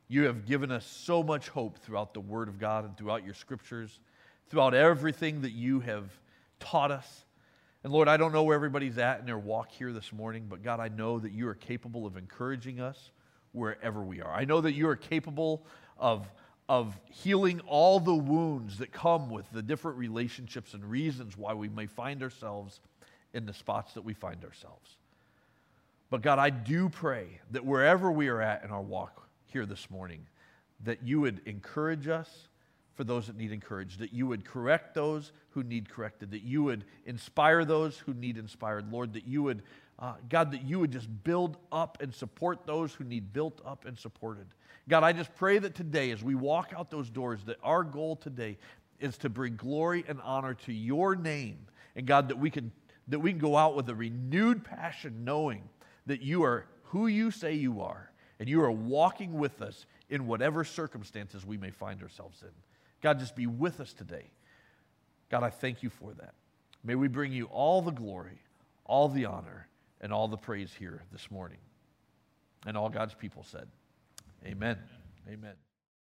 You 0.10 0.24
have 0.24 0.46
given 0.46 0.70
us 0.70 0.86
so 0.86 1.24
much 1.24 1.48
hope 1.48 1.78
throughout 1.78 2.14
the 2.14 2.20
Word 2.20 2.50
of 2.50 2.60
God 2.60 2.84
and 2.84 2.98
throughout 2.98 3.24
your 3.24 3.36
scriptures, 3.36 4.02
throughout 4.50 4.74
everything 4.74 5.44
that 5.44 5.54
you 5.54 5.80
have 5.80 6.12
taught 6.60 6.92
us. 6.92 7.24
And 7.86 7.94
Lord, 7.94 8.10
I 8.10 8.18
don't 8.18 8.34
know 8.34 8.44
where 8.44 8.56
everybody's 8.56 8.98
at 8.98 9.22
in 9.22 9.26
their 9.26 9.40
walk 9.40 9.72
here 9.72 9.94
this 9.94 10.12
morning, 10.12 10.48
but 10.50 10.62
God, 10.62 10.82
I 10.82 10.90
know 10.90 11.20
that 11.20 11.32
you 11.32 11.48
are 11.48 11.56
capable 11.56 12.06
of 12.06 12.18
encouraging 12.18 12.82
us 12.82 13.12
wherever 13.54 14.04
we 14.04 14.20
are. 14.20 14.34
I 14.34 14.44
know 14.44 14.60
that 14.60 14.74
you 14.74 14.90
are 14.90 14.98
capable 14.98 15.66
of 15.98 16.28
of 16.69 16.97
healing 17.10 17.60
all 17.67 17.99
the 17.99 18.13
wounds 18.13 18.77
that 18.77 18.93
come 18.93 19.32
with 19.32 19.51
the 19.51 19.63
different 19.63 19.97
relationships 19.97 20.75
and 20.75 20.86
reasons 20.86 21.36
why 21.36 21.51
we 21.51 21.67
may 21.67 21.88
find 21.88 22.21
ourselves 22.21 22.79
in 23.34 23.47
the 23.47 23.53
spots 23.53 23.95
that 23.95 24.05
we 24.05 24.13
find 24.13 24.45
ourselves. 24.45 24.95
But 26.12 26.21
God, 26.21 26.38
I 26.38 26.51
do 26.51 26.88
pray 26.88 27.25
that 27.51 27.65
wherever 27.65 28.12
we 28.12 28.27
are 28.27 28.39
at 28.39 28.63
in 28.63 28.69
our 28.69 28.82
walk 28.82 29.27
here 29.47 29.65
this 29.65 29.89
morning, 29.89 30.27
that 30.84 31.03
you 31.03 31.19
would 31.21 31.41
encourage 31.47 32.08
us 32.08 32.29
for 32.93 33.03
those 33.03 33.27
that 33.27 33.38
need 33.38 33.51
encouraged, 33.51 33.99
that 33.99 34.13
you 34.13 34.27
would 34.27 34.45
correct 34.45 34.93
those 34.93 35.32
who 35.51 35.63
need 35.63 35.89
corrected, 35.89 36.29
that 36.32 36.43
you 36.43 36.62
would 36.63 36.84
inspire 37.05 37.65
those 37.65 37.97
who 37.97 38.13
need 38.13 38.38
inspired, 38.38 38.91
Lord, 38.91 39.13
that 39.13 39.25
you 39.25 39.41
would, 39.41 39.63
uh, 40.00 40.14
God, 40.30 40.52
that 40.52 40.64
you 40.64 40.80
would 40.80 40.92
just 40.92 41.10
build 41.24 41.58
up 41.72 42.02
and 42.02 42.14
support 42.14 42.66
those 42.66 42.94
who 42.94 43.04
need 43.04 43.34
built 43.34 43.62
up 43.66 43.86
and 43.86 43.98
supported. 44.00 44.48
God, 44.88 45.04
I 45.04 45.12
just 45.12 45.36
pray 45.36 45.60
that 45.60 45.76
today, 45.76 46.12
as 46.12 46.24
we 46.24 46.36
walk 46.36 46.74
out 46.76 46.90
those 46.90 47.10
doors, 47.10 47.44
that 47.46 47.58
our 47.64 47.84
goal 47.84 48.16
today 48.16 48.58
is 49.00 49.18
to 49.20 49.30
bring 49.30 49.56
glory 49.56 50.06
and 50.08 50.20
honor 50.24 50.54
to 50.54 50.74
your 50.74 51.16
name. 51.16 51.60
And 51.96 52.08
God, 52.08 52.30
that 52.30 52.40
we 52.40 52.50
can, 52.50 52.72
that 53.10 53.20
we 53.20 53.32
can 53.32 53.40
go 53.40 53.58
out 53.58 53.76
with 53.76 53.90
a 53.90 53.96
renewed 53.96 54.64
passion, 54.64 55.26
knowing 55.26 55.68
that 56.06 56.22
you 56.22 56.44
are 56.44 56.66
who 56.84 57.08
you 57.08 57.30
say 57.30 57.54
you 57.54 57.82
are, 57.82 58.10
and 58.39 58.50
you 58.50 58.64
are 58.64 58.72
walking 58.72 59.34
with 59.34 59.62
us 59.62 59.86
in 60.10 60.26
whatever 60.26 60.64
circumstances 60.64 61.45
we 61.45 61.58
may 61.58 61.72
find 61.72 62.02
ourselves 62.02 62.41
in. 62.41 62.50
God, 63.02 63.20
just 63.20 63.36
be 63.36 63.47
with 63.47 63.80
us 63.80 63.93
today. 63.93 64.32
God, 65.30 65.43
I 65.43 65.50
thank 65.50 65.84
you 65.84 65.89
for 65.89 66.14
that. 66.14 66.34
May 66.84 66.95
we 66.95 67.08
bring 67.08 67.32
you 67.32 67.45
all 67.45 67.82
the 67.82 67.91
glory, 67.91 68.41
all 68.86 69.08
the 69.08 69.26
honor, 69.26 69.68
and 70.02 70.14
all 70.14 70.28
the 70.28 70.38
praise 70.38 70.74
here 70.78 71.02
this 71.12 71.30
morning. 71.32 71.58
And 72.66 72.76
all 72.78 72.89
God's 72.89 73.14
people 73.14 73.43
said, 73.43 73.68
Amen. 74.45 74.78
Amen. 75.28 75.56